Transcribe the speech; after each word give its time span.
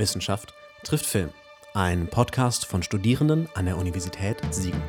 Wissenschaft 0.00 0.54
trifft 0.82 1.06
Film. 1.06 1.30
Ein 1.74 2.08
Podcast 2.08 2.66
von 2.66 2.82
Studierenden 2.82 3.48
an 3.54 3.66
der 3.66 3.76
Universität 3.76 4.38
Siegen. 4.50 4.82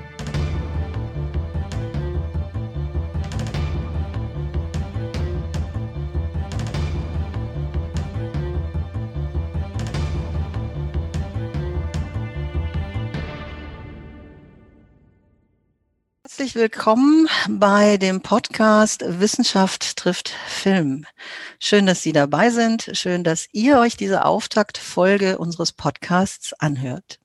Herzlich 16.52 16.74
willkommen 16.74 17.30
bei 17.48 17.96
dem 17.96 18.20
Podcast 18.20 19.06
Wissenschaft 19.08 19.96
trifft 19.96 20.34
Film. 20.48 21.06
Schön, 21.60 21.86
dass 21.86 22.02
Sie 22.02 22.12
dabei 22.12 22.50
sind. 22.50 22.90
Schön, 22.92 23.24
dass 23.24 23.48
ihr 23.54 23.80
euch 23.80 23.96
diese 23.96 24.26
Auftaktfolge 24.26 25.38
unseres 25.38 25.72
Podcasts 25.72 26.52
anhört. 26.60 27.20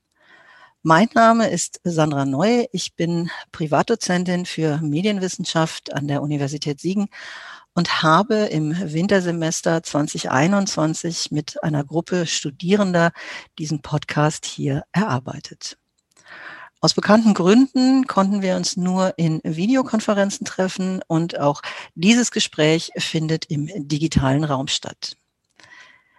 Mein 0.85 1.09
Name 1.15 1.51
ist 1.51 1.81
Sandra 1.83 2.25
Neu. 2.25 2.67
Ich 2.71 2.95
bin 2.95 3.29
Privatdozentin 3.51 4.47
für 4.47 4.79
Medienwissenschaft 4.81 5.93
an 5.93 6.07
der 6.07 6.23
Universität 6.23 6.79
Siegen 6.79 7.09
und 7.75 8.05
habe 8.05 8.37
im 8.37 8.77
Wintersemester 8.79 9.83
2021 9.83 11.33
mit 11.33 11.61
einer 11.65 11.83
Gruppe 11.83 12.27
Studierender 12.29 13.11
diesen 13.59 13.83
Podcast 13.83 14.47
hier 14.47 14.85
erarbeitet. 14.93 15.79
Aus 16.81 16.93
bekannten 16.95 17.33
Gründen 17.33 18.07
konnten 18.07 18.43
wir 18.43 18.57
uns 18.57 18.77
nur 18.77 19.15
in 19.17 19.41
Videokonferenzen 19.43 20.45
treffen 20.45 21.03
und 21.07 21.39
auch 21.39 21.63
dieses 21.95 22.31
Gespräch 22.31 22.93
findet 22.99 23.47
im 23.47 23.69
digitalen 23.89 24.45
Raum 24.45 24.69
statt. 24.69 25.17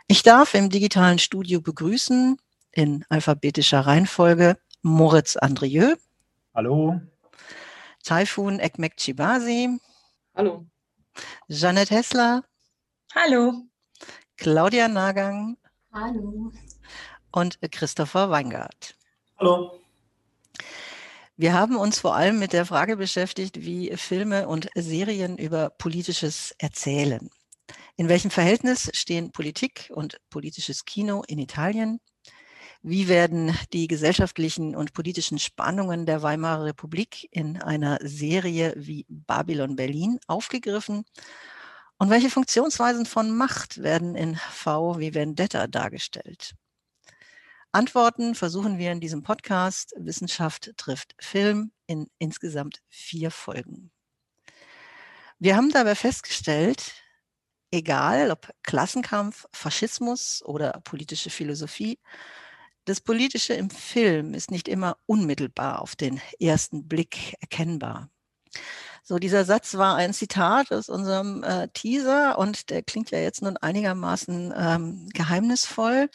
Ich 0.07 0.23
darf 0.23 0.53
im 0.55 0.69
digitalen 0.69 1.19
Studio 1.19 1.61
begrüßen 1.61 2.37
in 2.71 3.05
alphabetischer 3.09 3.81
Reihenfolge 3.81 4.57
Moritz 4.81 5.35
Andrieu. 5.35 5.95
Hallo. 6.55 7.01
Taifun 8.03 8.59
Ekmekchibasi. 8.59 9.79
Hallo. 10.35 10.65
Jeanette 11.49 11.93
Hessler. 11.93 12.43
Hallo. 13.13 13.53
Claudia 14.37 14.87
Nagang. 14.87 15.57
Hallo. 15.91 16.51
Und 17.31 17.59
Christopher 17.71 18.29
Weingart. 18.29 18.95
Hallo. 19.39 19.86
Wir 21.39 21.53
haben 21.53 21.75
uns 21.77 21.99
vor 21.99 22.15
allem 22.15 22.39
mit 22.39 22.51
der 22.51 22.65
Frage 22.65 22.97
beschäftigt, 22.97 23.61
wie 23.61 23.95
Filme 23.95 24.47
und 24.47 24.69
Serien 24.73 25.37
über 25.37 25.69
politisches 25.69 26.55
erzählen. 26.57 27.29
In 27.95 28.09
welchem 28.09 28.31
Verhältnis 28.31 28.89
stehen 28.93 29.31
Politik 29.31 29.91
und 29.93 30.17
politisches 30.31 30.83
Kino 30.85 31.21
in 31.27 31.37
Italien? 31.37 31.99
Wie 32.81 33.07
werden 33.07 33.55
die 33.71 33.87
gesellschaftlichen 33.87 34.75
und 34.75 34.93
politischen 34.93 35.37
Spannungen 35.37 36.07
der 36.07 36.23
Weimarer 36.23 36.65
Republik 36.65 37.27
in 37.29 37.61
einer 37.61 37.99
Serie 38.01 38.73
wie 38.75 39.05
Babylon 39.07 39.75
Berlin 39.75 40.17
aufgegriffen? 40.25 41.05
Und 41.99 42.09
welche 42.09 42.31
Funktionsweisen 42.31 43.05
von 43.05 43.29
Macht 43.29 43.83
werden 43.83 44.15
in 44.15 44.37
V 44.37 44.97
wie 44.97 45.13
Vendetta 45.13 45.67
dargestellt? 45.67 46.55
Antworten 47.71 48.33
versuchen 48.33 48.77
wir 48.77 48.91
in 48.91 48.99
diesem 48.99 49.23
Podcast 49.23 49.93
Wissenschaft 49.97 50.71
trifft 50.77 51.15
Film 51.19 51.71
in 51.85 52.07
insgesamt 52.17 52.81
vier 52.89 53.29
Folgen. 53.31 53.91
Wir 55.39 55.55
haben 55.55 55.71
dabei 55.71 55.95
festgestellt, 55.95 56.93
egal 57.71 58.31
ob 58.31 58.49
Klassenkampf, 58.63 59.45
Faschismus 59.51 60.41
oder 60.43 60.81
politische 60.83 61.29
Philosophie, 61.29 61.99
das 62.85 63.01
Politische 63.01 63.53
im 63.53 63.69
Film 63.69 64.33
ist 64.33 64.49
nicht 64.49 64.69
immer 64.69 64.97
unmittelbar 65.05 65.81
auf 65.81 65.95
den 65.97 66.21
ersten 66.39 66.87
Blick 66.87 67.35
erkennbar. 67.41 68.09
So, 69.09 69.19
dieser 69.19 69.45
Satz 69.45 69.75
war 69.75 69.95
ein 69.95 70.11
Zitat 70.11 70.73
aus 70.73 70.89
unserem 70.89 71.41
äh, 71.41 71.69
Teaser 71.69 72.37
und 72.37 72.69
der 72.69 72.83
klingt 72.83 73.09
ja 73.11 73.19
jetzt 73.19 73.41
nun 73.41 73.55
einigermaßen 73.55 74.53
ähm, 74.53 75.07
geheimnisvoll. 75.13 76.09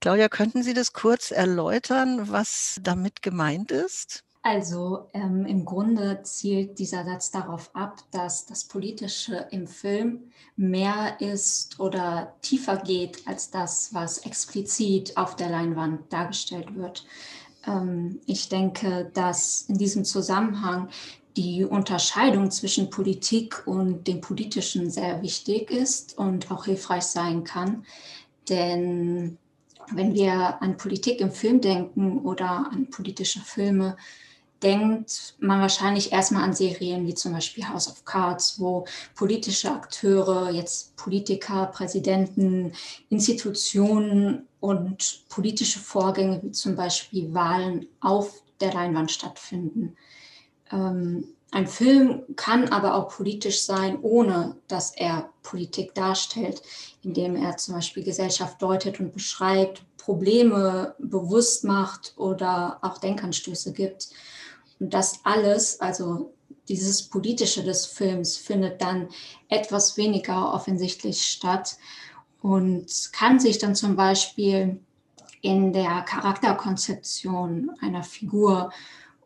Claudia, 0.00 0.30
könnten 0.30 0.62
Sie 0.62 0.72
das 0.72 0.94
kurz 0.94 1.30
erläutern, 1.30 2.30
was 2.30 2.80
damit 2.82 3.20
gemeint 3.20 3.70
ist? 3.70 4.24
Also 4.40 5.10
ähm, 5.12 5.44
im 5.44 5.66
Grunde 5.66 6.22
zielt 6.22 6.78
dieser 6.78 7.04
Satz 7.04 7.32
darauf 7.32 7.68
ab, 7.76 8.02
dass 8.12 8.46
das 8.46 8.64
Politische 8.64 9.46
im 9.50 9.66
Film 9.66 10.32
mehr 10.56 11.20
ist 11.20 11.80
oder 11.80 12.34
tiefer 12.40 12.78
geht 12.78 13.28
als 13.28 13.50
das, 13.50 13.92
was 13.92 14.16
explizit 14.24 15.18
auf 15.18 15.36
der 15.36 15.50
Leinwand 15.50 16.10
dargestellt 16.10 16.74
wird. 16.76 17.04
Ähm, 17.66 18.20
ich 18.24 18.48
denke, 18.48 19.10
dass 19.12 19.66
in 19.68 19.76
diesem 19.76 20.06
Zusammenhang 20.06 20.88
die 21.36 21.64
Unterscheidung 21.64 22.50
zwischen 22.50 22.90
Politik 22.90 23.66
und 23.66 24.06
dem 24.06 24.20
Politischen 24.20 24.90
sehr 24.90 25.22
wichtig 25.22 25.70
ist 25.70 26.18
und 26.18 26.50
auch 26.50 26.64
hilfreich 26.66 27.04
sein 27.04 27.44
kann. 27.44 27.84
Denn 28.48 29.38
wenn 29.90 30.14
wir 30.14 30.62
an 30.62 30.76
Politik 30.76 31.20
im 31.20 31.32
Film 31.32 31.60
denken 31.60 32.18
oder 32.20 32.70
an 32.70 32.90
politische 32.90 33.40
Filme, 33.40 33.96
denkt 34.62 35.34
man 35.40 35.60
wahrscheinlich 35.60 36.12
erstmal 36.12 36.44
an 36.44 36.54
Serien 36.54 37.06
wie 37.06 37.14
zum 37.14 37.32
Beispiel 37.32 37.68
House 37.68 37.88
of 37.88 38.04
Cards, 38.04 38.60
wo 38.60 38.86
politische 39.14 39.72
Akteure, 39.72 40.50
jetzt 40.50 40.96
Politiker, 40.96 41.66
Präsidenten, 41.66 42.72
Institutionen 43.08 44.46
und 44.60 45.24
politische 45.28 45.80
Vorgänge 45.80 46.40
wie 46.42 46.52
zum 46.52 46.76
Beispiel 46.76 47.34
Wahlen 47.34 47.86
auf 48.00 48.42
der 48.60 48.72
Leinwand 48.72 49.10
stattfinden. 49.10 49.96
Ähm, 50.72 51.28
ein 51.50 51.66
Film 51.66 52.22
kann 52.34 52.68
aber 52.70 52.94
auch 52.94 53.08
politisch 53.08 53.62
sein, 53.62 53.98
ohne 54.00 54.56
dass 54.68 54.96
er 54.96 55.28
Politik 55.42 55.94
darstellt, 55.94 56.62
indem 57.02 57.36
er 57.36 57.58
zum 57.58 57.74
Beispiel 57.74 58.02
Gesellschaft 58.02 58.60
deutet 58.62 59.00
und 59.00 59.12
beschreibt, 59.12 59.82
Probleme 59.98 60.94
bewusst 60.98 61.62
macht 61.64 62.14
oder 62.16 62.78
auch 62.80 62.98
Denkanstöße 62.98 63.74
gibt. 63.74 64.08
Und 64.80 64.94
das 64.94 65.20
alles, 65.24 65.78
also 65.80 66.32
dieses 66.68 67.02
Politische 67.02 67.62
des 67.62 67.84
Films, 67.84 68.38
findet 68.38 68.80
dann 68.80 69.08
etwas 69.48 69.98
weniger 69.98 70.54
offensichtlich 70.54 71.22
statt 71.22 71.76
und 72.40 73.10
kann 73.12 73.38
sich 73.38 73.58
dann 73.58 73.74
zum 73.74 73.94
Beispiel 73.94 74.80
in 75.42 75.72
der 75.72 76.00
Charakterkonzeption 76.02 77.72
einer 77.80 78.02
Figur 78.04 78.72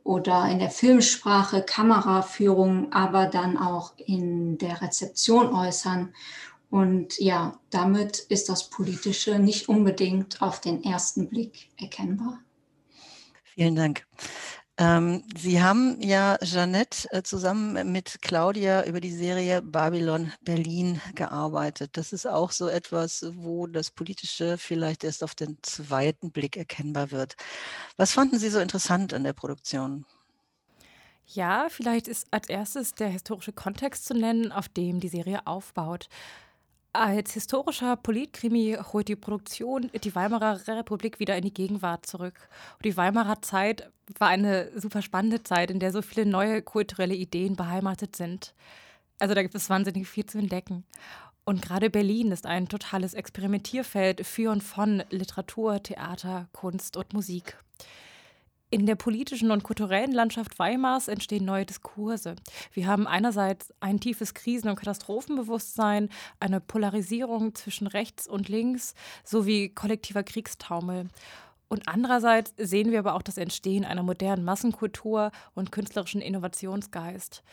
oder 0.06 0.48
in 0.48 0.60
der 0.60 0.70
Filmsprache, 0.70 1.62
Kameraführung, 1.62 2.92
aber 2.92 3.26
dann 3.26 3.58
auch 3.58 3.92
in 3.98 4.56
der 4.58 4.80
Rezeption 4.80 5.52
äußern. 5.52 6.14
Und 6.70 7.18
ja, 7.18 7.58
damit 7.70 8.18
ist 8.18 8.48
das 8.48 8.70
Politische 8.70 9.38
nicht 9.38 9.68
unbedingt 9.68 10.42
auf 10.42 10.60
den 10.60 10.84
ersten 10.84 11.28
Blick 11.28 11.70
erkennbar. 11.76 12.38
Vielen 13.42 13.74
Dank. 13.74 14.06
Ähm, 14.78 15.24
Sie 15.34 15.62
haben 15.62 16.00
ja, 16.02 16.36
Jeannette, 16.42 17.08
äh, 17.10 17.22
zusammen 17.22 17.92
mit 17.92 18.18
Claudia 18.20 18.84
über 18.84 19.00
die 19.00 19.12
Serie 19.12 19.62
Babylon 19.62 20.32
Berlin 20.42 21.00
gearbeitet. 21.14 21.96
Das 21.96 22.12
ist 22.12 22.26
auch 22.26 22.50
so 22.50 22.68
etwas, 22.68 23.24
wo 23.36 23.66
das 23.66 23.90
Politische 23.90 24.58
vielleicht 24.58 25.02
erst 25.02 25.24
auf 25.24 25.34
den 25.34 25.56
zweiten 25.62 26.30
Blick 26.30 26.58
erkennbar 26.58 27.10
wird. 27.10 27.36
Was 27.96 28.12
fanden 28.12 28.38
Sie 28.38 28.50
so 28.50 28.58
interessant 28.60 29.14
an 29.14 29.24
der 29.24 29.32
Produktion? 29.32 30.04
Ja, 31.26 31.68
vielleicht 31.70 32.06
ist 32.06 32.26
als 32.30 32.48
erstes 32.48 32.94
der 32.94 33.08
historische 33.08 33.52
Kontext 33.52 34.04
zu 34.04 34.14
nennen, 34.14 34.52
auf 34.52 34.68
dem 34.68 35.00
die 35.00 35.08
Serie 35.08 35.46
aufbaut. 35.46 36.08
Als 36.98 37.34
historischer 37.34 37.94
Politkrimi 37.96 38.78
holt 38.90 39.08
die 39.08 39.16
Produktion 39.16 39.90
die 40.02 40.14
Weimarer 40.14 40.66
Republik 40.66 41.20
wieder 41.20 41.36
in 41.36 41.42
die 41.42 41.52
Gegenwart 41.52 42.06
zurück. 42.06 42.48
Und 42.76 42.86
die 42.86 42.96
Weimarer 42.96 43.42
Zeit 43.42 43.90
war 44.18 44.28
eine 44.28 44.70
super 44.80 45.02
spannende 45.02 45.42
Zeit, 45.42 45.70
in 45.70 45.78
der 45.78 45.92
so 45.92 46.00
viele 46.00 46.24
neue 46.24 46.62
kulturelle 46.62 47.14
Ideen 47.14 47.54
beheimatet 47.54 48.16
sind. 48.16 48.54
Also 49.18 49.34
da 49.34 49.42
gibt 49.42 49.54
es 49.54 49.68
wahnsinnig 49.68 50.08
viel 50.08 50.24
zu 50.24 50.38
entdecken. 50.38 50.84
Und 51.44 51.60
gerade 51.60 51.90
Berlin 51.90 52.32
ist 52.32 52.46
ein 52.46 52.66
totales 52.66 53.12
Experimentierfeld 53.12 54.26
für 54.26 54.50
und 54.50 54.62
von 54.62 55.02
Literatur, 55.10 55.82
Theater, 55.82 56.48
Kunst 56.52 56.96
und 56.96 57.12
Musik. 57.12 57.58
In 58.68 58.84
der 58.84 58.96
politischen 58.96 59.52
und 59.52 59.62
kulturellen 59.62 60.10
Landschaft 60.10 60.58
Weimars 60.58 61.06
entstehen 61.06 61.44
neue 61.44 61.64
Diskurse. 61.64 62.34
Wir 62.72 62.88
haben 62.88 63.06
einerseits 63.06 63.72
ein 63.78 64.00
tiefes 64.00 64.34
Krisen- 64.34 64.68
und 64.68 64.74
Katastrophenbewusstsein, 64.74 66.08
eine 66.40 66.60
Polarisierung 66.60 67.54
zwischen 67.54 67.86
rechts 67.86 68.26
und 68.26 68.48
links 68.48 68.94
sowie 69.24 69.68
kollektiver 69.68 70.24
Kriegstaumel. 70.24 71.06
Und 71.68 71.88
andererseits 71.88 72.54
sehen 72.56 72.90
wir 72.90 72.98
aber 72.98 73.14
auch 73.14 73.22
das 73.22 73.38
Entstehen 73.38 73.84
einer 73.84 74.02
modernen 74.02 74.44
Massenkultur 74.44 75.30
und 75.54 75.70
künstlerischen 75.70 76.20
Innovationsgeist. 76.20 77.44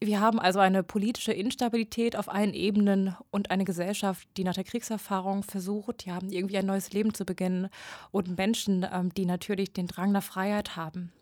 Wir 0.00 0.20
haben 0.20 0.38
also 0.38 0.60
eine 0.60 0.84
politische 0.84 1.32
Instabilität 1.32 2.14
auf 2.14 2.28
allen 2.28 2.54
Ebenen 2.54 3.16
und 3.32 3.50
eine 3.50 3.64
Gesellschaft, 3.64 4.28
die 4.36 4.44
nach 4.44 4.54
der 4.54 4.62
Kriegserfahrung 4.62 5.42
versucht, 5.42 6.06
ja, 6.06 6.20
irgendwie 6.22 6.56
ein 6.56 6.66
neues 6.66 6.92
Leben 6.92 7.14
zu 7.14 7.24
beginnen 7.24 7.68
und 8.12 8.36
Menschen, 8.36 8.86
ähm, 8.92 9.12
die 9.12 9.26
natürlich 9.26 9.72
den 9.72 9.88
Drang 9.88 10.12
nach 10.12 10.22
Freiheit 10.22 10.76
haben. 10.76 11.12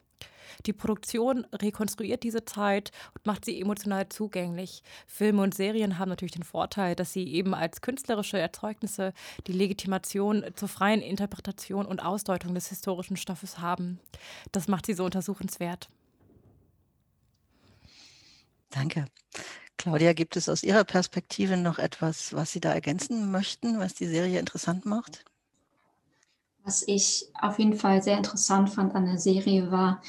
Die 0.67 0.75
Produktion 0.75 1.46
rekonstruiert 1.55 2.23
diese 2.23 2.44
Zeit 2.44 2.90
und 3.14 3.26
macht 3.26 3.46
sie 3.46 3.61
emotional 3.61 4.08
zugänglich. 4.11 4.82
Filme 5.06 5.43
und 5.43 5.55
Serien 5.55 5.99
haben 5.99 6.11
natürlich 6.11 6.32
den 6.32 6.43
Vorteil, 6.43 6.94
dass 6.94 7.12
sie 7.12 7.26
eben 7.26 7.55
als 7.55 7.81
künstlerische 7.81 8.38
Erzeugnisse 8.38 9.12
die 9.46 9.52
Legitimation 9.52 10.44
zur 10.55 10.69
freien 10.69 11.00
Interpretation 11.00 11.87
und 11.87 12.05
Ausdeutung 12.05 12.55
des 12.55 12.69
historischen 12.69 13.17
Stoffes 13.17 13.58
haben. 13.58 14.00
Das 14.52 14.69
macht 14.69 14.87
sie 14.87 14.94
so 14.94 15.05
untersuchenswert. 15.05 15.88
Danke. 18.71 19.07
Claudia, 19.79 20.13
gibt 20.15 20.37
es 20.37 20.49
aus 20.49 20.63
Ihrer 20.63 20.85
Perspektive 20.85 21.57
noch 21.57 21.79
etwas, 21.79 22.33
was 22.33 22.53
Sie 22.53 22.61
da 22.61 22.73
ergänzen 22.73 23.31
möchten, 23.31 23.79
was 23.79 23.95
die 23.95 24.07
Serie 24.07 24.39
interessant 24.39 24.87
macht? 24.87 25.25
Was 26.65 26.83
ich 26.87 27.29
auf 27.41 27.59
jeden 27.59 27.75
Fall 27.75 28.03
sehr 28.03 28.17
interessant 28.17 28.71
fand 28.71 28.95
an 28.95 29.07
der 29.07 29.19
Serie 29.19 29.71
war, 29.71 30.03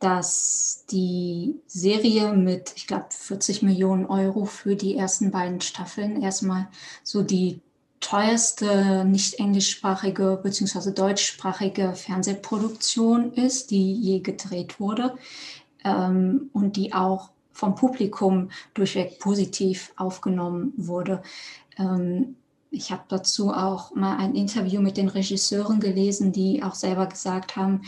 dass 0.00 0.86
die 0.90 1.60
Serie 1.66 2.32
mit, 2.32 2.72
ich 2.74 2.86
glaube, 2.86 3.06
40 3.10 3.62
Millionen 3.62 4.06
Euro 4.06 4.46
für 4.46 4.74
die 4.74 4.96
ersten 4.96 5.30
beiden 5.30 5.60
Staffeln 5.60 6.22
erstmal 6.22 6.68
so 7.04 7.22
die 7.22 7.60
teuerste 8.00 9.04
nicht 9.04 9.34
englischsprachige 9.34 10.40
bzw. 10.42 10.92
deutschsprachige 10.92 11.94
Fernsehproduktion 11.94 13.34
ist, 13.34 13.70
die 13.70 13.92
je 13.92 14.20
gedreht 14.20 14.80
wurde 14.80 15.16
ähm, 15.84 16.48
und 16.54 16.76
die 16.76 16.94
auch 16.94 17.30
vom 17.60 17.74
Publikum 17.74 18.50
durchweg 18.72 19.18
positiv 19.18 19.92
aufgenommen 19.96 20.72
wurde. 20.76 21.22
Ähm, 21.78 22.36
ich 22.70 22.90
habe 22.90 23.02
dazu 23.08 23.52
auch 23.52 23.94
mal 23.94 24.16
ein 24.16 24.34
Interview 24.34 24.80
mit 24.80 24.96
den 24.96 25.08
Regisseuren 25.08 25.80
gelesen, 25.80 26.32
die 26.32 26.62
auch 26.62 26.74
selber 26.74 27.06
gesagt 27.06 27.56
haben, 27.56 27.82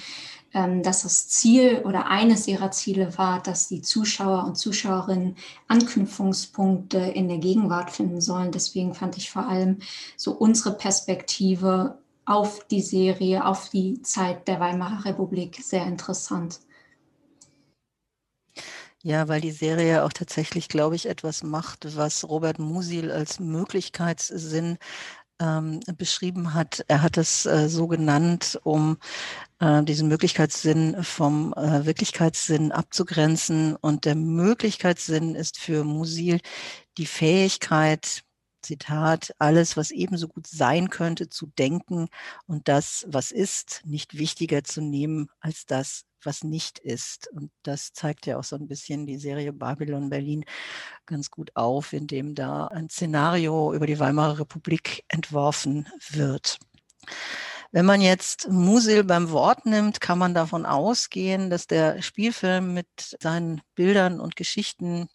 ähm, 0.53 0.83
dass 0.83 1.05
das 1.05 1.29
Ziel 1.29 1.83
oder 1.87 2.09
eines 2.09 2.47
ihrer 2.49 2.71
Ziele 2.71 3.17
war, 3.17 3.43
dass 3.43 3.69
die 3.69 3.81
Zuschauer 3.81 4.45
und 4.45 4.59
Zuschauerinnen 4.59 5.37
Anknüpfungspunkte 5.69 6.99
in 6.99 7.29
der 7.29 7.39
Gegenwart 7.39 7.91
finden 7.91 8.21
sollen. 8.21 8.53
Deswegen 8.53 8.93
fand 8.93 9.17
ich 9.17 9.31
vor 9.31 9.49
allem 9.49 9.79
so 10.17 10.33
unsere 10.33 10.75
Perspektive 10.75 11.99
auf 12.27 12.67
die 12.67 12.83
Serie, 12.83 13.47
auf 13.47 13.71
die 13.71 14.03
Zeit 14.03 14.47
der 14.49 14.61
Weimarer 14.61 15.07
Republik 15.07 15.61
sehr 15.63 15.87
interessant. 15.87 16.61
Ja, 19.05 19.27
weil 19.27 19.41
die 19.41 19.51
Serie 19.51 20.05
auch 20.05 20.13
tatsächlich, 20.13 20.69
glaube 20.69 20.95
ich, 20.95 21.07
etwas 21.07 21.43
macht, 21.43 21.97
was 21.97 22.29
Robert 22.29 22.61
Musil 22.61 23.11
als 23.11 23.41
Möglichkeitssinn 23.41 24.79
ähm, 25.41 25.81
beschrieben 25.99 26.55
hat. 26.55 26.85
Er 26.89 27.03
hat 27.03 27.17
es 27.19 27.47
äh, 27.47 27.69
so 27.69 27.89
genannt, 27.89 28.61
um 28.65 28.99
äh, 29.61 29.83
diesen 29.85 30.09
Möglichkeitssinn 30.09 31.03
vom 31.05 31.53
äh, 31.55 31.85
Wirklichkeitssinn 31.87 32.73
abzugrenzen. 32.73 33.77
Und 33.77 34.05
der 34.05 34.15
Möglichkeitssinn 34.17 35.35
ist 35.35 35.59
für 35.59 35.85
Musil 35.85 36.41
die 36.99 37.07
Fähigkeit, 37.07 38.23
Zitat, 38.63 39.35
alles, 39.39 39.77
was 39.77 39.91
ebenso 39.91 40.29
gut 40.29 40.47
sein 40.47 40.91
könnte, 40.91 41.29
zu 41.29 41.47
denken 41.47 42.09
und 42.47 42.69
das, 42.69 43.05
was 43.09 43.33
ist, 43.33 43.83
nicht 43.85 44.19
wichtiger 44.19 44.65
zu 44.65 44.81
nehmen 44.81 45.29
als 45.41 45.67
das, 45.67 46.05
was 46.25 46.45
nicht 46.45 46.79
ist. 46.79 47.29
Und 47.33 47.51
das 47.63 47.93
zeigt 47.93 48.27
ja 48.27 48.39
auch 48.39 48.45
so 48.45 48.57
ein 48.57 48.69
bisschen 48.69 49.07
die 49.07 49.19
Serie 49.19 49.53
Babylon 49.53 50.11
Berlin 50.11 50.45
ganz 51.07 51.31
gut 51.31 51.51
auf, 51.55 51.93
indem 51.93 52.35
da 52.35 52.67
ein 52.67 52.89
Szenario 52.89 53.73
über 53.75 53.87
die 53.87 53.99
Weimarer 53.99 54.41
Republik 54.41 55.05
entworfen 55.09 55.89
wird. 56.11 56.59
Wenn 57.75 57.87
man 57.87 58.03
jetzt 58.03 58.49
Musil 58.51 59.03
beim 59.03 59.31
Wort 59.31 59.65
nimmt, 59.65 60.03
kann 60.03 60.19
man 60.19 60.35
davon 60.35 60.67
ausgehen, 60.67 61.49
dass 61.49 61.67
der 61.67 62.03
Spielfilm 62.03 62.75
mit 62.75 63.17
seinen 63.19 63.63
Bildern 63.75 64.21
und 64.21 64.37
Geschichten 64.37 65.09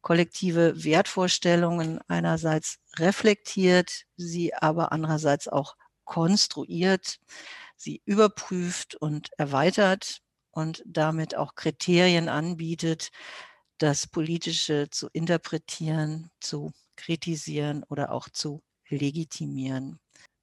kollektive 0.00 0.82
Wertvorstellungen 0.82 2.00
einerseits 2.08 2.78
reflektiert, 2.98 4.06
sie 4.16 4.52
aber 4.54 4.90
andererseits 4.90 5.46
auch 5.46 5.76
konstruiert, 6.02 7.20
sie 7.76 8.02
überprüft 8.04 8.96
und 8.96 9.30
erweitert 9.38 10.20
und 10.50 10.82
damit 10.86 11.36
auch 11.36 11.54
Kriterien 11.54 12.28
anbietet, 12.28 13.10
das 13.78 14.06
Politische 14.06 14.88
zu 14.90 15.08
interpretieren, 15.12 16.30
zu 16.40 16.72
kritisieren 16.96 17.84
oder 17.88 18.12
auch 18.12 18.28
zu 18.28 18.62
legitimieren. 18.88 19.98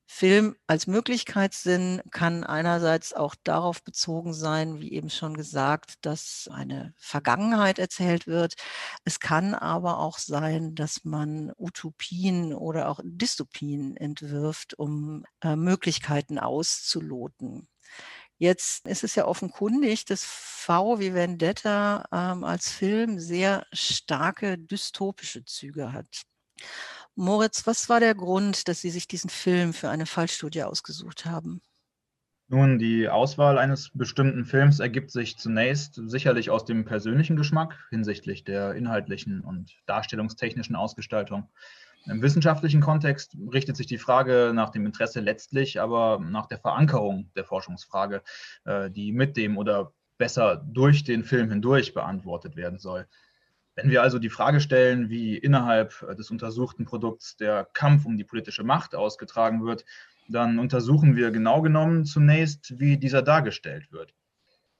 Film 0.10 0.56
als 0.68 0.88
Möglichkeitssinn 0.88 2.02
kann 2.12 2.46
einerseits 2.46 3.14
auch 3.14 3.36
darauf 3.44 3.84
bezogen 3.84 4.34
sein, 4.34 4.80
wie 4.80 4.94
eben 4.94 5.10
schon 5.10 5.36
gesagt, 5.36 5.96
dass 6.02 6.50
eine 6.52 6.94
Vergangenheit 6.98 7.78
erzählt 7.78 8.26
wird. 8.26 8.56
Es 9.04 9.20
kann 9.20 9.54
aber 9.54 10.00
auch 10.00 10.18
sein, 10.18 10.76
dass 10.76 11.04
man 11.04 11.52
Utopien 11.58 12.54
oder 12.54 12.88
auch 12.90 13.02
Dystopien 13.04 13.98
entwirft, 13.98 14.80
um 14.80 15.26
äh, 15.44 15.58
Möglichkeiten 15.58 16.40
auszuloten. 16.40 17.68
Jetzt 18.38 18.86
ist 18.88 19.04
es 19.04 19.16
ja 19.16 19.26
offenkundig, 19.26 20.06
dass 20.06 20.24
V 20.24 21.00
wie 21.00 21.14
Vendetta 21.14 22.06
ähm, 22.12 22.44
als 22.44 22.72
Film 22.72 23.20
sehr 23.20 23.66
starke 23.74 24.58
dystopische 24.58 25.44
Züge 25.44 25.92
hat. 25.92 26.24
Moritz, 27.16 27.66
was 27.66 27.90
war 27.90 28.00
der 28.00 28.14
Grund, 28.14 28.68
dass 28.68 28.82
Sie 28.82 28.92
sich 28.92 29.08
diesen 29.08 29.32
Film 29.32 29.74
für 29.74 29.90
eine 29.90 30.06
Fallstudie 30.06 30.64
ausgesucht 30.64 31.26
haben? 31.26 31.62
Nun, 32.50 32.80
die 32.80 33.10
Auswahl 33.10 33.58
eines 33.58 33.90
bestimmten 33.94 34.46
Films 34.46 34.80
ergibt 34.80 35.12
sich 35.12 35.38
zunächst 35.38 36.00
sicherlich 36.06 36.50
aus 36.50 36.64
dem 36.64 36.86
persönlichen 36.86 37.36
Geschmack 37.36 37.78
hinsichtlich 37.90 38.46
der 38.46 38.74
inhaltlichen 38.76 39.42
und 39.42 39.76
darstellungstechnischen 39.86 40.76
Ausgestaltung. 40.76 41.50
Im 42.10 42.22
wissenschaftlichen 42.22 42.80
Kontext 42.80 43.36
richtet 43.54 43.76
sich 43.76 43.88
die 43.88 43.98
Frage 43.98 44.52
nach 44.54 44.70
dem 44.70 44.86
Interesse 44.86 45.20
letztlich 45.20 45.82
aber 45.82 46.20
nach 46.20 46.46
der 46.48 46.58
Verankerung 46.58 47.32
der 47.36 47.44
Forschungsfrage, 47.44 48.24
äh, 48.66 48.90
die 48.90 49.12
mit 49.12 49.36
dem 49.36 49.58
oder 49.58 49.94
besser 50.18 50.64
durch 50.66 51.04
den 51.04 51.24
Film 51.24 51.50
hindurch 51.50 51.94
beantwortet 51.94 52.56
werden 52.56 52.80
soll. 52.80 53.08
Wenn 53.76 53.92
wir 53.92 54.02
also 54.02 54.18
die 54.20 54.30
Frage 54.30 54.60
stellen, 54.60 55.10
wie 55.10 55.38
innerhalb 55.38 56.00
des 56.18 56.32
untersuchten 56.32 56.86
Produkts 56.86 57.38
der 57.38 57.68
Kampf 57.74 58.06
um 58.06 58.18
die 58.18 58.24
politische 58.24 58.64
Macht 58.64 58.96
ausgetragen 58.96 59.64
wird, 59.66 59.86
dann 60.30 60.60
untersuchen 60.60 61.16
wir 61.16 61.30
genau 61.32 61.62
genommen 61.62 62.06
zunächst, 62.06 62.80
wie 62.80 62.98
dieser 62.98 63.22
dargestellt 63.22 63.92
wird. 63.92 64.16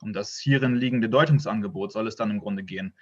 Um 0.02 0.14
das 0.14 0.38
hierin 0.38 0.76
liegende 0.76 1.10
Deutungsangebot 1.10 1.92
soll 1.92 2.08
es 2.08 2.16
dann 2.16 2.32
im 2.32 2.40
Grunde 2.40 2.64
gehen. 2.64 2.96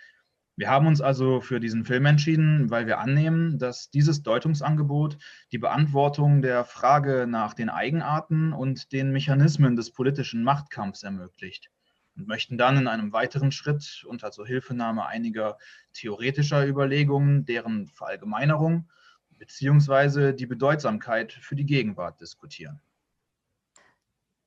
Wir 0.58 0.70
haben 0.70 0.88
uns 0.88 1.02
also 1.02 1.42
für 1.42 1.60
diesen 1.60 1.84
Film 1.84 2.06
entschieden, 2.06 2.70
weil 2.70 2.88
wir 2.88 3.00
annehmen, 3.00 3.60
dass 3.60 3.90
dieses 3.90 4.24
Deutungsangebot 4.24 5.18
die 5.52 5.58
Beantwortung 5.58 6.42
der 6.42 6.64
Frage 6.64 7.28
nach 7.28 7.54
den 7.54 7.70
Eigenarten 7.70 8.54
und 8.54 8.94
den 8.94 9.12
Mechanismen 9.12 9.76
des 9.76 9.92
politischen 9.92 10.44
Machtkampfs 10.44 11.04
ermöglicht 11.04 11.72
und 12.16 12.30
möchten 12.30 12.58
dann 12.58 12.78
in 12.78 12.88
einem 12.88 13.12
weiteren 13.12 13.52
Schritt 13.52 14.06
unter 14.08 14.32
Zuhilfenahme 14.32 15.06
einiger 15.06 15.58
theoretischer 15.92 16.66
Überlegungen 16.66 17.44
deren 17.44 17.88
Verallgemeinerung 17.88 18.90
bzw. 19.38 20.32
die 20.32 20.46
Bedeutsamkeit 20.46 21.34
für 21.34 21.58
die 21.58 21.66
Gegenwart 21.66 22.22
diskutieren. 22.22 22.80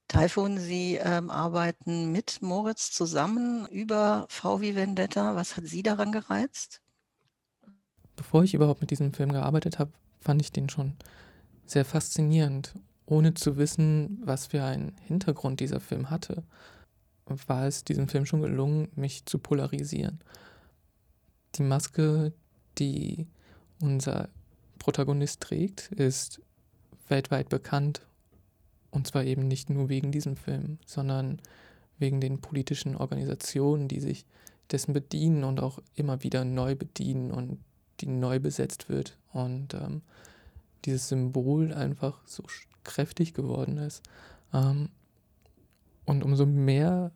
Taifun, 0.08 0.58
Sie 0.58 0.96
ähm, 0.96 1.30
arbeiten 1.30 2.10
mit 2.12 2.40
Moritz 2.40 2.90
zusammen 2.90 3.66
über 3.68 4.26
VW 4.28 4.74
Vendetta. 4.74 5.36
Was 5.36 5.56
hat 5.56 5.66
Sie 5.66 5.82
daran 5.82 6.12
gereizt? 6.12 6.80
Bevor 8.16 8.42
ich 8.42 8.54
überhaupt 8.54 8.80
mit 8.80 8.90
diesem 8.90 9.12
Film 9.12 9.32
gearbeitet 9.32 9.78
habe, 9.78 9.92
fand 10.20 10.42
ich 10.42 10.50
den 10.50 10.68
schon 10.68 10.96
sehr 11.66 11.84
faszinierend, 11.84 12.74
ohne 13.06 13.34
zu 13.34 13.56
wissen, 13.58 14.20
was 14.24 14.46
für 14.46 14.64
einen 14.64 14.96
Hintergrund 15.06 15.60
dieser 15.60 15.80
Film 15.80 16.10
hatte 16.10 16.42
war 17.46 17.66
es 17.66 17.84
diesem 17.84 18.08
Film 18.08 18.26
schon 18.26 18.42
gelungen, 18.42 18.88
mich 18.94 19.26
zu 19.26 19.38
polarisieren. 19.38 20.20
Die 21.56 21.62
Maske, 21.62 22.32
die 22.78 23.26
unser 23.80 24.28
Protagonist 24.78 25.40
trägt, 25.40 25.92
ist 25.92 26.40
weltweit 27.08 27.48
bekannt. 27.48 28.02
Und 28.98 29.06
zwar 29.06 29.22
eben 29.22 29.46
nicht 29.46 29.70
nur 29.70 29.88
wegen 29.88 30.10
diesem 30.10 30.36
Film, 30.36 30.78
sondern 30.84 31.40
wegen 32.00 32.20
den 32.20 32.40
politischen 32.40 32.96
Organisationen, 32.96 33.86
die 33.86 34.00
sich 34.00 34.26
dessen 34.72 34.92
bedienen 34.92 35.44
und 35.44 35.60
auch 35.60 35.78
immer 35.94 36.24
wieder 36.24 36.44
neu 36.44 36.74
bedienen 36.74 37.30
und 37.30 37.60
die 38.00 38.08
neu 38.08 38.40
besetzt 38.40 38.88
wird. 38.88 39.16
Und 39.32 39.74
ähm, 39.74 40.02
dieses 40.84 41.08
Symbol 41.10 41.72
einfach 41.72 42.18
so 42.26 42.42
kräftig 42.82 43.34
geworden 43.34 43.78
ist. 43.78 44.02
Ähm, 44.52 44.88
und 46.04 46.24
umso 46.24 46.44
mehr 46.44 47.12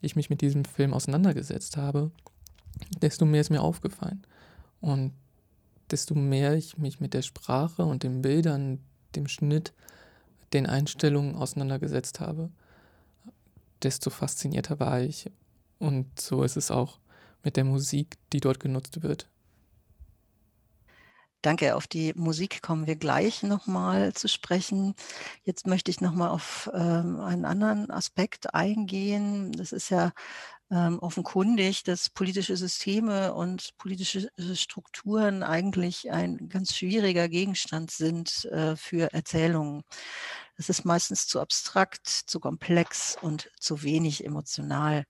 ich 0.00 0.14
mich 0.14 0.30
mit 0.30 0.42
diesem 0.42 0.64
Film 0.64 0.94
auseinandergesetzt 0.94 1.76
habe, 1.76 2.12
desto 3.02 3.24
mehr 3.24 3.40
ist 3.40 3.50
mir 3.50 3.62
aufgefallen. 3.62 4.24
Und 4.80 5.12
desto 5.90 6.14
mehr 6.14 6.54
ich 6.54 6.78
mich 6.78 7.00
mit 7.00 7.14
der 7.14 7.22
Sprache 7.22 7.84
und 7.84 8.04
den 8.04 8.22
Bildern, 8.22 8.78
dem 9.16 9.26
Schnitt, 9.26 9.72
den 10.54 10.66
Einstellungen 10.66 11.34
auseinandergesetzt 11.34 12.20
habe, 12.20 12.50
desto 13.82 14.10
faszinierter 14.10 14.80
war 14.80 15.00
ich. 15.00 15.30
Und 15.78 16.20
so 16.20 16.42
ist 16.42 16.56
es 16.56 16.70
auch 16.70 16.98
mit 17.42 17.56
der 17.56 17.64
Musik, 17.64 18.16
die 18.32 18.40
dort 18.40 18.60
genutzt 18.60 19.02
wird. 19.02 19.28
Danke, 21.42 21.76
auf 21.76 21.86
die 21.86 22.14
Musik 22.14 22.62
kommen 22.62 22.86
wir 22.86 22.96
gleich 22.96 23.42
nochmal 23.42 24.14
zu 24.14 24.28
sprechen. 24.28 24.94
Jetzt 25.42 25.66
möchte 25.66 25.90
ich 25.90 26.00
nochmal 26.00 26.30
auf 26.30 26.70
ähm, 26.72 27.20
einen 27.20 27.44
anderen 27.44 27.90
Aspekt 27.90 28.54
eingehen. 28.54 29.52
Das 29.52 29.72
ist 29.72 29.90
ja 29.90 30.12
ähm, 30.70 30.98
offenkundig, 31.00 31.82
dass 31.82 32.08
politische 32.08 32.56
Systeme 32.56 33.34
und 33.34 33.76
politische 33.76 34.30
äh, 34.38 34.54
Strukturen 34.54 35.42
eigentlich 35.42 36.10
ein 36.10 36.48
ganz 36.48 36.74
schwieriger 36.74 37.28
Gegenstand 37.28 37.90
sind 37.90 38.46
äh, 38.46 38.74
für 38.74 39.12
Erzählungen. 39.12 39.82
Es 40.56 40.68
ist 40.68 40.84
meistens 40.84 41.26
zu 41.26 41.40
abstrakt, 41.40 42.06
zu 42.06 42.38
komplex 42.38 43.16
und 43.20 43.50
zu 43.58 43.82
wenig 43.82 44.24
emotional. 44.24 45.04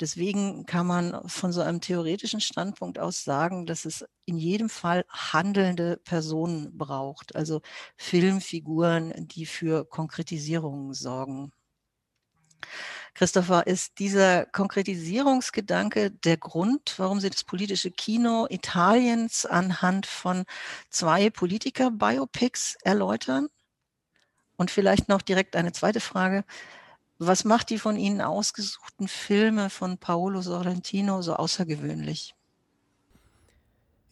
Deswegen 0.00 0.64
kann 0.66 0.86
man 0.86 1.28
von 1.28 1.52
so 1.52 1.60
einem 1.60 1.80
theoretischen 1.80 2.40
Standpunkt 2.40 2.98
aus 2.98 3.24
sagen, 3.24 3.66
dass 3.66 3.84
es 3.84 4.04
in 4.26 4.36
jedem 4.36 4.68
Fall 4.68 5.04
handelnde 5.08 5.98
Personen 6.04 6.76
braucht, 6.78 7.34
also 7.34 7.62
Filmfiguren, 7.96 9.12
die 9.28 9.46
für 9.46 9.84
Konkretisierungen 9.84 10.94
sorgen. 10.94 11.52
Christopher, 13.14 13.66
ist 13.66 13.98
dieser 13.98 14.46
Konkretisierungsgedanke 14.46 16.10
der 16.10 16.36
Grund, 16.36 16.94
warum 16.98 17.18
Sie 17.20 17.30
das 17.30 17.44
politische 17.44 17.90
Kino 17.90 18.46
Italiens 18.50 19.46
anhand 19.46 20.06
von 20.06 20.44
zwei 20.90 21.30
Politiker-Biopics 21.30 22.76
erläutern? 22.82 23.48
Und 24.56 24.70
vielleicht 24.70 25.08
noch 25.08 25.22
direkt 25.22 25.56
eine 25.56 25.72
zweite 25.72 26.00
Frage. 26.00 26.44
Was 27.18 27.44
macht 27.44 27.70
die 27.70 27.78
von 27.78 27.96
Ihnen 27.96 28.20
ausgesuchten 28.20 29.08
Filme 29.08 29.70
von 29.70 29.98
Paolo 29.98 30.42
Sorrentino 30.42 31.22
so 31.22 31.34
außergewöhnlich? 31.34 32.34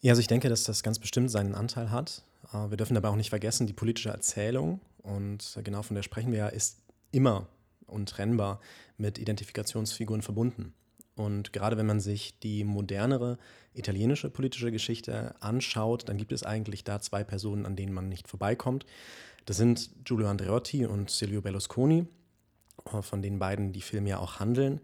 Ja, 0.01 0.11
also 0.11 0.21
ich 0.21 0.27
denke, 0.27 0.49
dass 0.49 0.63
das 0.63 0.83
ganz 0.83 0.99
bestimmt 0.99 1.31
seinen 1.31 1.55
Anteil 1.55 1.91
hat. 1.91 2.23
Äh, 2.53 2.69
wir 2.69 2.77
dürfen 2.77 2.93
dabei 2.95 3.09
auch 3.09 3.15
nicht 3.15 3.29
vergessen, 3.29 3.67
die 3.67 3.73
politische 3.73 4.09
Erzählung, 4.09 4.79
und 5.05 5.59
genau 5.63 5.83
von 5.83 5.95
der 5.95 6.03
sprechen 6.03 6.31
wir 6.31 6.39
ja, 6.39 6.47
ist 6.47 6.79
immer 7.11 7.47
untrennbar 7.85 8.59
mit 8.97 9.19
Identifikationsfiguren 9.19 10.23
verbunden. 10.23 10.73
Und 11.15 11.53
gerade 11.53 11.77
wenn 11.77 11.85
man 11.85 11.99
sich 11.99 12.39
die 12.39 12.63
modernere 12.63 13.37
italienische 13.73 14.29
politische 14.29 14.71
Geschichte 14.71 15.35
anschaut, 15.39 16.09
dann 16.09 16.17
gibt 16.17 16.31
es 16.31 16.43
eigentlich 16.43 16.83
da 16.83 16.99
zwei 16.99 17.23
Personen, 17.23 17.65
an 17.65 17.75
denen 17.75 17.93
man 17.93 18.09
nicht 18.09 18.27
vorbeikommt. 18.27 18.85
Das 19.45 19.57
sind 19.57 19.89
Giulio 20.03 20.27
Andreotti 20.27 20.85
und 20.85 21.09
Silvio 21.09 21.41
Berlusconi, 21.41 22.07
von 23.01 23.21
den 23.21 23.39
beiden 23.39 23.73
die 23.73 23.81
Filme 23.81 24.09
ja 24.09 24.19
auch 24.19 24.39
handeln. 24.39 24.81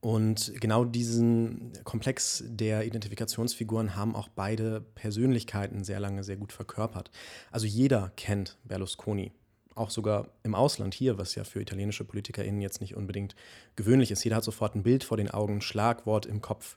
Und 0.00 0.52
genau 0.60 0.84
diesen 0.84 1.72
Komplex 1.84 2.44
der 2.46 2.84
Identifikationsfiguren 2.84 3.96
haben 3.96 4.14
auch 4.14 4.28
beide 4.28 4.82
Persönlichkeiten 4.94 5.82
sehr 5.82 5.98
lange 5.98 6.24
sehr 6.24 6.36
gut 6.36 6.52
verkörpert. 6.52 7.10
Also 7.50 7.66
jeder 7.66 8.12
kennt 8.16 8.58
Berlusconi 8.64 9.32
auch 9.74 9.90
sogar 9.90 10.28
im 10.42 10.54
Ausland 10.54 10.94
hier, 10.94 11.18
was 11.18 11.34
ja 11.34 11.44
für 11.44 11.60
italienische 11.60 12.04
PolitikerInnen 12.04 12.60
jetzt 12.60 12.80
nicht 12.80 12.94
unbedingt 12.94 13.34
gewöhnlich 13.76 14.10
ist. 14.10 14.22
Jeder 14.24 14.36
hat 14.36 14.44
sofort 14.44 14.74
ein 14.74 14.82
Bild 14.82 15.04
vor 15.04 15.16
den 15.16 15.30
Augen, 15.30 15.54
ein 15.54 15.62
Schlagwort 15.62 16.26
im 16.26 16.40
Kopf. 16.40 16.76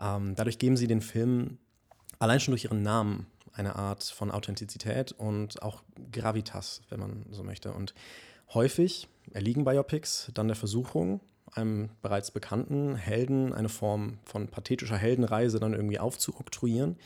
Ähm, 0.00 0.34
dadurch 0.36 0.58
geben 0.58 0.76
sie 0.76 0.86
den 0.86 1.00
Film 1.00 1.58
allein 2.18 2.40
schon 2.40 2.52
durch 2.52 2.64
ihren 2.64 2.82
Namen 2.82 3.26
eine 3.52 3.76
Art 3.76 4.04
von 4.04 4.30
Authentizität 4.30 5.12
und 5.12 5.62
auch 5.62 5.82
Gravitas, 6.12 6.82
wenn 6.88 7.00
man 7.00 7.26
so 7.30 7.42
möchte. 7.42 7.72
Und 7.72 7.94
häufig 8.54 9.08
erliegen 9.32 9.64
Biopics 9.64 10.30
dann 10.34 10.48
der 10.48 10.56
Versuchung, 10.56 11.20
einem 11.52 11.90
bereits 12.02 12.30
bekannten 12.30 12.94
Helden 12.94 13.52
eine 13.52 13.68
Form 13.68 14.18
von 14.24 14.48
pathetischer 14.48 14.96
Heldenreise 14.96 15.58
dann 15.58 15.74
irgendwie 15.74 15.98
aufzuoktroyieren. 15.98 16.96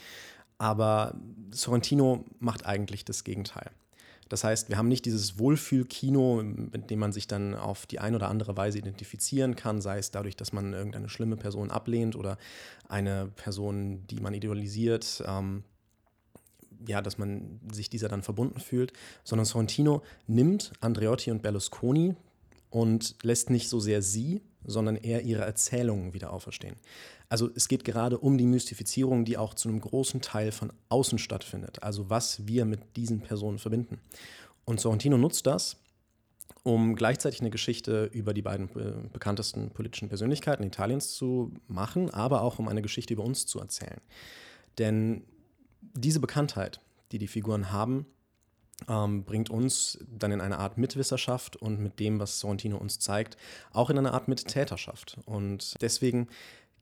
Aber 0.59 1.15
Sorrentino 1.51 2.25
macht 2.39 2.67
eigentlich 2.67 3.05
das 3.05 3.25
Gegenteil. 3.25 3.71
Das 4.29 4.45
heißt, 4.45 4.69
wir 4.69 4.79
haben 4.79 4.89
nicht 4.89 5.05
dieses 5.05 5.39
Wohlfühlkino, 5.39 6.43
mit 6.43 6.91
dem 6.91 6.99
man 6.99 7.13
sich 7.13 7.27
dann 7.27 7.55
auf 7.55 7.87
die 7.87 8.01
eine 8.01 8.17
oder 8.17 8.29
andere 8.29 8.57
Weise 8.57 8.79
identifizieren 8.79 9.55
kann, 9.55 9.81
sei 9.81 9.99
es 9.99 10.11
dadurch, 10.11 10.37
dass 10.37 10.53
man 10.53 10.73
irgendeine 10.73 11.09
schlimme 11.09 11.37
Person 11.37 11.71
ablehnt 11.71 12.17
oder 12.17 12.39
eine 12.89 13.31
Person, 13.37 14.07
die 14.07 14.21
man 14.21 14.33
idealisiert, 14.33 15.23
ähm, 15.27 15.65
ja, 16.87 17.03
dass 17.03 17.19
man 17.19 17.61
sich 17.73 17.91
dieser 17.91 18.09
dann 18.09 18.23
verbunden 18.23 18.61
fühlt, 18.61 18.93
sondern 19.25 19.45
Sorrentino 19.45 20.03
nimmt 20.27 20.73
Andreotti 20.81 21.31
und 21.31 21.43
Berlusconi 21.43 22.15
und 22.71 23.17
lässt 23.23 23.51
nicht 23.51 23.69
so 23.69 23.81
sehr 23.81 24.03
sie, 24.03 24.43
sondern 24.65 24.97
eher 24.97 25.23
ihre 25.23 25.45
Erzählungen 25.45 26.15
wieder 26.15 26.33
auferstehen. 26.33 26.77
Also 27.29 27.51
es 27.55 27.69
geht 27.69 27.85
gerade 27.85 28.19
um 28.19 28.39
die 28.39 28.47
Mystifizierung, 28.47 29.25
die 29.25 29.37
auch 29.37 29.55
zu 29.55 29.69
einem 29.69 29.81
großen 29.81 30.21
Teil 30.21 30.53
von 30.53 30.73
außen 30.89 31.19
stattfindet. 31.19 31.83
Also 31.83 32.11
was 32.11 32.47
wir 32.47 32.65
mit 32.65 32.97
diesen 32.97 33.21
Personen 33.21 33.59
verbinden. 33.59 34.01
Und 34.65 34.81
Sorrentino 34.81 35.19
nutzt 35.19 35.47
das, 35.47 35.77
um 36.63 36.97
gleichzeitig 36.97 37.41
eine 37.41 37.51
Geschichte 37.51 38.07
über 38.13 38.33
die 38.35 38.43
beiden 38.43 38.69
äh, 38.77 39.09
bekanntesten 39.13 39.71
politischen 39.71 40.09
Persönlichkeiten 40.09 40.65
Italiens 40.65 41.13
zu 41.13 41.53
machen, 41.69 42.11
aber 42.11 42.43
auch 42.43 42.59
um 42.59 42.69
eine 42.69 42.83
Geschichte 42.83 43.13
über 43.13 43.25
uns 43.25 43.47
zu 43.47 43.61
erzählen. 43.61 44.01
Denn 44.79 45.25
diese 45.93 46.21
Bekanntheit, 46.21 46.81
die 47.13 47.19
die 47.19 47.29
Figuren 47.29 47.71
haben, 47.71 48.07
ähm, 48.89 49.25
bringt 49.25 49.51
uns 49.51 49.99
dann 50.09 50.33
in 50.33 50.41
eine 50.41 50.59
Art 50.59 50.79
Mitwisserschaft 50.79 51.57
und 51.57 51.81
mit 51.81 52.01
dem, 52.01 52.19
was 52.19 52.41
Sorrentino 52.41 52.77
uns 52.77 52.99
zeigt, 52.99 53.37
auch 53.73 53.91
in 53.91 53.99
eine 53.99 54.13
Art 54.13 54.29
Mittäterschaft. 54.29 55.19
Und 55.27 55.81
deswegen 55.81 56.29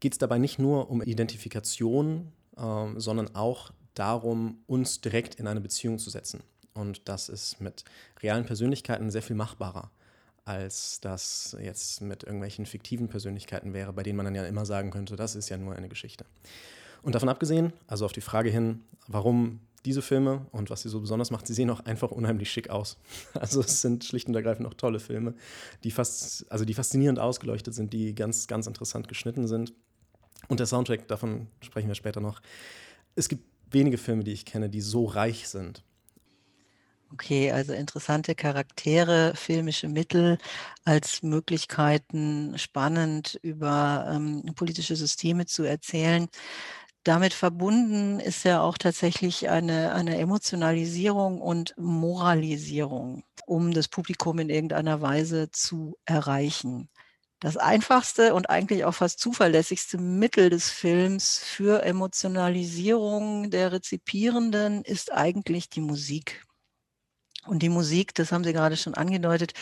geht 0.00 0.12
es 0.12 0.18
dabei 0.18 0.38
nicht 0.38 0.58
nur 0.58 0.90
um 0.90 1.02
Identifikation, 1.02 2.32
äh, 2.56 2.86
sondern 2.96 3.34
auch 3.34 3.72
darum, 3.94 4.58
uns 4.66 5.00
direkt 5.00 5.34
in 5.36 5.46
eine 5.46 5.60
Beziehung 5.60 5.98
zu 5.98 6.10
setzen. 6.10 6.42
Und 6.74 7.08
das 7.08 7.28
ist 7.28 7.60
mit 7.60 7.84
realen 8.22 8.46
Persönlichkeiten 8.46 9.10
sehr 9.10 9.22
viel 9.22 9.36
machbarer, 9.36 9.90
als 10.44 11.00
das 11.00 11.56
jetzt 11.60 12.00
mit 12.00 12.24
irgendwelchen 12.24 12.64
fiktiven 12.64 13.08
Persönlichkeiten 13.08 13.74
wäre, 13.74 13.92
bei 13.92 14.02
denen 14.02 14.16
man 14.16 14.24
dann 14.24 14.34
ja 14.34 14.44
immer 14.46 14.64
sagen 14.64 14.90
könnte, 14.90 15.16
das 15.16 15.34
ist 15.34 15.50
ja 15.50 15.58
nur 15.58 15.76
eine 15.76 15.88
Geschichte. 15.88 16.24
Und 17.02 17.14
davon 17.14 17.28
abgesehen, 17.28 17.72
also 17.86 18.04
auf 18.04 18.12
die 18.12 18.20
Frage 18.20 18.50
hin, 18.50 18.84
warum 19.08 19.60
diese 19.84 20.02
Filme 20.02 20.46
und 20.52 20.70
was 20.70 20.82
sie 20.82 20.88
so 20.88 21.00
besonders 21.00 21.30
macht, 21.30 21.46
sie 21.46 21.54
sehen 21.54 21.70
auch 21.70 21.80
einfach 21.80 22.10
unheimlich 22.10 22.50
schick 22.50 22.70
aus. 22.70 22.98
Also 23.34 23.60
es 23.60 23.80
sind 23.80 24.04
schlicht 24.04 24.28
und 24.28 24.34
ergreifend 24.34 24.66
auch 24.66 24.74
tolle 24.74 25.00
Filme, 25.00 25.34
die 25.82 25.90
fast, 25.90 26.50
also 26.50 26.64
die 26.64 26.74
faszinierend 26.74 27.18
ausgeleuchtet 27.18 27.74
sind, 27.74 27.92
die 27.92 28.14
ganz, 28.14 28.46
ganz 28.46 28.66
interessant 28.66 29.08
geschnitten 29.08 29.48
sind. 29.48 29.72
Und 30.48 30.60
der 30.60 30.66
Soundtrack, 30.66 31.08
davon 31.08 31.48
sprechen 31.60 31.88
wir 31.88 31.94
später 31.94 32.20
noch. 32.20 32.40
Es 33.16 33.28
gibt 33.28 33.44
wenige 33.70 33.98
Filme, 33.98 34.24
die 34.24 34.32
ich 34.32 34.44
kenne, 34.44 34.70
die 34.70 34.80
so 34.80 35.06
reich 35.06 35.48
sind. 35.48 35.82
Okay, 37.12 37.52
also 37.52 37.74
interessante 37.74 38.34
Charaktere, 38.34 39.34
filmische 39.36 39.86
Mittel 39.86 40.38
als 40.84 41.22
Möglichkeiten, 41.22 42.56
spannend 42.56 43.38
über 43.42 44.10
ähm, 44.10 44.42
politische 44.54 44.96
Systeme 44.96 45.44
zu 45.44 45.62
erzählen. 45.62 46.28
Damit 47.04 47.34
verbunden 47.34 48.20
ist 48.20 48.44
ja 48.44 48.60
auch 48.62 48.78
tatsächlich 48.78 49.48
eine, 49.48 49.92
eine 49.92 50.18
Emotionalisierung 50.18 51.40
und 51.40 51.74
Moralisierung, 51.76 53.24
um 53.46 53.72
das 53.72 53.88
Publikum 53.88 54.38
in 54.38 54.50
irgendeiner 54.50 55.00
Weise 55.00 55.50
zu 55.50 55.96
erreichen. 56.04 56.88
Das 57.40 57.56
einfachste 57.56 58.34
und 58.34 58.50
eigentlich 58.50 58.84
auch 58.84 58.94
fast 58.94 59.18
zuverlässigste 59.18 59.98
Mittel 59.98 60.48
des 60.48 60.70
Films 60.70 61.38
für 61.38 61.82
Emotionalisierung 61.82 63.50
der 63.50 63.72
Rezipierenden 63.72 64.84
ist 64.84 65.12
eigentlich 65.12 65.68
die 65.68 65.80
Musik. 65.80 66.46
Und 67.46 67.62
die 67.62 67.68
Musik, 67.68 68.14
das 68.14 68.30
haben 68.30 68.44
Sie 68.44 68.52
gerade 68.52 68.76
schon 68.76 68.94
angedeutet, 68.94 69.52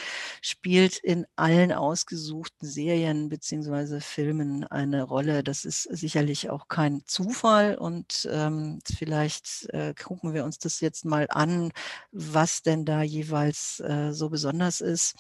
spielt 0.42 0.98
in 0.98 1.26
allen 1.36 1.72
ausgesuchten 1.72 2.68
Serien 2.68 3.30
beziehungsweise 3.30 4.02
Filmen 4.02 4.64
eine 4.64 5.02
Rolle. 5.02 5.42
Das 5.42 5.64
ist 5.64 5.84
sicherlich 5.84 6.50
auch 6.50 6.68
kein 6.68 7.02
Zufall. 7.06 7.76
Und 7.76 8.28
ähm, 8.30 8.80
vielleicht 8.94 9.66
äh, 9.70 9.94
gucken 9.94 10.34
wir 10.34 10.44
uns 10.44 10.58
das 10.58 10.80
jetzt 10.80 11.06
mal 11.06 11.26
an, 11.30 11.72
was 12.12 12.62
denn 12.62 12.84
da 12.84 13.02
jeweils 13.02 13.80
äh, 13.80 14.12
so 14.12 14.28
besonders 14.28 14.82
ist. 14.82 15.14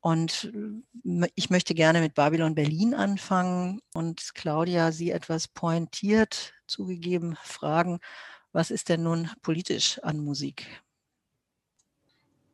Und 0.00 0.52
ich 1.34 1.50
möchte 1.50 1.74
gerne 1.74 2.00
mit 2.00 2.14
Babylon 2.14 2.54
Berlin 2.54 2.94
anfangen 2.94 3.80
und 3.94 4.34
Claudia, 4.34 4.92
Sie 4.92 5.10
etwas 5.10 5.48
pointiert 5.48 6.54
zugegeben 6.68 7.36
fragen, 7.42 7.98
was 8.52 8.70
ist 8.70 8.88
denn 8.88 9.02
nun 9.02 9.30
politisch 9.42 9.98
an 10.04 10.18
Musik? 10.20 10.82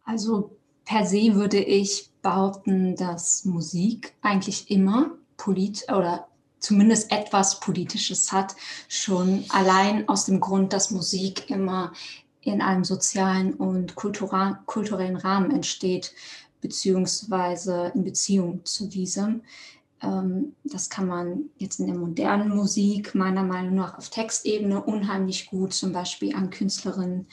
Also 0.04 0.56
per 0.84 1.06
se 1.06 1.34
würde 1.34 1.58
ich 1.58 2.10
behaupten, 2.22 2.96
dass 2.96 3.44
Musik 3.44 4.14
eigentlich 4.22 4.70
immer 4.70 5.12
polit 5.36 5.84
oder 5.88 6.28
zumindest 6.58 7.12
etwas 7.12 7.60
Politisches 7.60 8.32
hat, 8.32 8.56
schon 8.88 9.44
allein 9.50 10.08
aus 10.08 10.24
dem 10.24 10.40
Grund, 10.40 10.72
dass 10.72 10.90
Musik 10.90 11.50
immer 11.50 11.92
in 12.40 12.60
einem 12.60 12.84
sozialen 12.84 13.54
und 13.54 13.94
kulturellen 13.94 15.16
Rahmen 15.16 15.50
entsteht, 15.50 16.12
beziehungsweise 16.60 17.92
in 17.94 18.04
Beziehung 18.04 18.64
zu 18.64 18.86
diesem. 18.86 19.42
Ähm, 20.02 20.54
das 20.64 20.90
kann 20.90 21.06
man 21.06 21.50
jetzt 21.58 21.80
in 21.80 21.86
der 21.86 21.96
modernen 21.96 22.48
Musik 22.54 23.14
meiner 23.14 23.42
Meinung 23.42 23.74
nach 23.74 23.98
auf 23.98 24.08
Textebene 24.10 24.82
unheimlich 24.82 25.46
gut, 25.46 25.72
zum 25.72 25.92
Beispiel 25.92 26.34
an 26.34 26.50
Künstlerinnen 26.50 27.26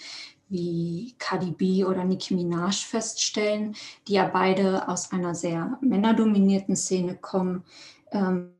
wie 0.51 1.15
Cardi 1.17 1.51
B 1.51 1.85
oder 1.85 2.03
Nicki 2.03 2.35
Minaj 2.35 2.85
feststellen, 2.85 3.75
die 4.07 4.13
ja 4.13 4.27
beide 4.27 4.87
aus 4.87 5.11
einer 5.11 5.33
sehr 5.33 5.77
männerdominierten 5.81 6.75
Szene 6.75 7.15
kommen 7.15 7.63
ähm, 8.11 8.51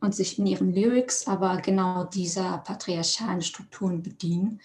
und 0.00 0.14
sich 0.14 0.38
in 0.38 0.46
ihren 0.46 0.72
Lyrics 0.74 1.26
aber 1.26 1.56
genau 1.58 2.04
dieser 2.04 2.58
patriarchalen 2.58 3.42
Strukturen 3.42 4.02
bedienen, 4.02 4.60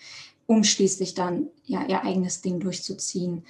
um 0.45 0.63
schließlich 0.63 1.13
dann 1.13 1.47
ja 1.65 1.85
ihr 1.87 2.03
eigenes 2.03 2.41
Ding 2.41 2.59
durchzuziehen. 2.59 3.43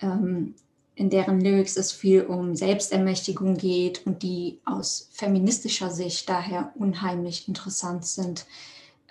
Ähm, 0.00 0.54
in 0.94 1.08
deren 1.08 1.40
Lyrics 1.40 1.76
es 1.76 1.92
viel 1.92 2.22
um 2.22 2.54
Selbstermächtigung 2.54 3.56
geht 3.56 4.06
und 4.06 4.22
die 4.22 4.60
aus 4.66 5.08
feministischer 5.12 5.90
Sicht 5.90 6.28
daher 6.28 6.72
unheimlich 6.74 7.48
interessant 7.48 8.04
sind. 8.04 8.44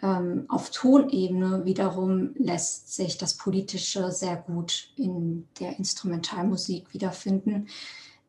Ähm, 0.02 0.46
auf 0.48 0.72
Tonebene 0.72 1.66
wiederum 1.66 2.32
lässt 2.36 2.96
sich 2.96 3.18
das 3.18 3.36
Politische 3.36 4.12
sehr 4.12 4.38
gut 4.38 4.92
in 4.96 5.48
der 5.60 5.78
Instrumentalmusik 5.78 6.94
wiederfinden. 6.94 7.68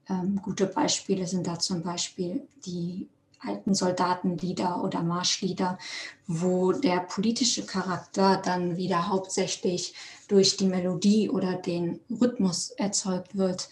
Ähm, 0.09 0.41
gute 0.43 0.67
Beispiele 0.67 1.27
sind 1.27 1.47
da 1.47 1.59
zum 1.59 1.83
Beispiel 1.83 2.43
die 2.67 3.09
alten 3.41 3.75
Soldatenlieder 3.75 4.83
oder 4.83 5.03
Marschlieder, 5.03 5.79
wo 6.27 6.73
der 6.73 7.00
politische 7.00 7.65
Charakter 7.65 8.37
dann 8.45 8.77
wieder 8.77 9.09
hauptsächlich 9.09 9.95
durch 10.29 10.57
die 10.57 10.67
Melodie 10.67 11.31
oder 11.31 11.55
den 11.55 12.00
Rhythmus 12.11 12.71
erzeugt 12.71 13.37
wird. 13.37 13.69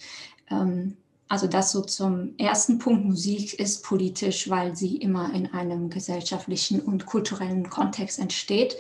Ähm, 0.51 0.97
also 1.29 1.47
das 1.47 1.73
so 1.73 1.83
zum 1.83 2.37
ersten 2.39 2.79
Punkt. 2.79 3.05
Musik 3.05 3.59
ist 3.59 3.85
politisch, 3.85 4.49
weil 4.49 4.75
sie 4.75 4.97
immer 4.97 5.33
in 5.35 5.53
einem 5.53 5.91
gesellschaftlichen 5.91 6.81
und 6.81 7.07
kulturellen 7.07 7.69
Kontext 7.69 8.19
entsteht. 8.19 8.77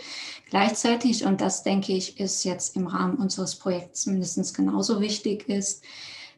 Gleichzeitig, 0.49 1.25
und 1.25 1.41
das 1.41 1.63
denke 1.63 1.93
ich, 1.93 2.19
ist 2.19 2.45
jetzt 2.45 2.75
im 2.75 2.87
Rahmen 2.87 3.17
unseres 3.17 3.57
Projekts 3.57 4.07
mindestens 4.07 4.55
genauso 4.55 5.01
wichtig, 5.01 5.49
ist 5.49 5.85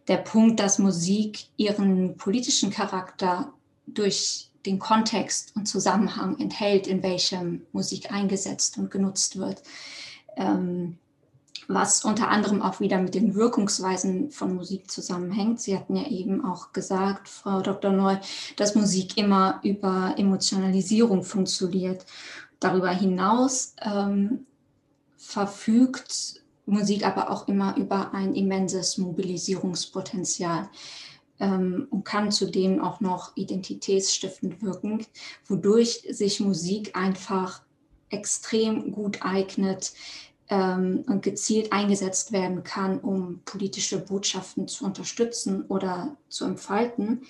der 0.09 0.17
Punkt, 0.17 0.59
dass 0.59 0.81
Musik 0.81 1.45
ihren 1.57 2.17
politischen 2.17 2.71
Charakter 2.71 3.52
durch 3.87 4.50
den 4.67 4.79
Kontext 4.79 5.55
und 5.55 5.67
Zusammenhang 5.67 6.38
enthält, 6.38 6.87
in 6.87 7.02
welchem 7.02 7.62
Musik 7.73 8.12
eingesetzt 8.12 8.79
und 8.79 8.90
genutzt 8.90 9.38
wird. 9.38 9.62
Ähm, 10.37 10.99
was 11.73 12.05
unter 12.05 12.29
anderem 12.29 12.62
auch 12.62 12.81
wieder 12.81 13.00
mit 13.00 13.15
den 13.15 13.35
Wirkungsweisen 13.35 14.31
von 14.31 14.57
Musik 14.57 14.91
zusammenhängt. 14.91 15.61
Sie 15.61 15.77
hatten 15.77 15.95
ja 15.95 16.09
eben 16.09 16.45
auch 16.45 16.73
gesagt, 16.73 17.29
Frau 17.29 17.61
Dr. 17.61 17.93
Neu, 17.93 18.17
dass 18.57 18.75
Musik 18.75 19.17
immer 19.17 19.61
über 19.62 20.15
Emotionalisierung 20.17 21.23
funktioniert. 21.23 22.05
Darüber 22.59 22.91
hinaus 22.91 23.75
ähm, 23.83 24.47
verfügt 25.17 26.43
Musik 26.67 27.07
aber 27.07 27.31
auch 27.31 27.47
immer 27.47 27.77
über 27.77 28.15
ein 28.15 28.35
immenses 28.35 28.99
Mobilisierungspotenzial 28.99 30.69
ähm, 31.39 31.87
und 31.91 32.05
kann 32.05 32.33
zudem 32.33 32.81
auch 32.83 33.00
noch 33.00 33.37
identitätsstiftend 33.37 34.61
wirken, 34.62 35.07
wodurch 35.47 36.05
sich 36.11 36.41
Musik 36.41 36.97
einfach 36.97 37.62
extrem 38.11 38.91
gut 38.91 39.21
eignet, 39.23 39.93
ähm, 40.50 41.04
und 41.07 41.23
gezielt 41.23 41.73
eingesetzt 41.73 42.33
werden 42.33 42.64
kann, 42.64 42.99
um 42.99 43.40
politische 43.45 43.99
Botschaften 43.99 44.69
zu 44.69 44.85
unterstützen 44.85 45.64
oder 45.69 46.16
zu 46.28 46.45
entfalten, 46.45 47.22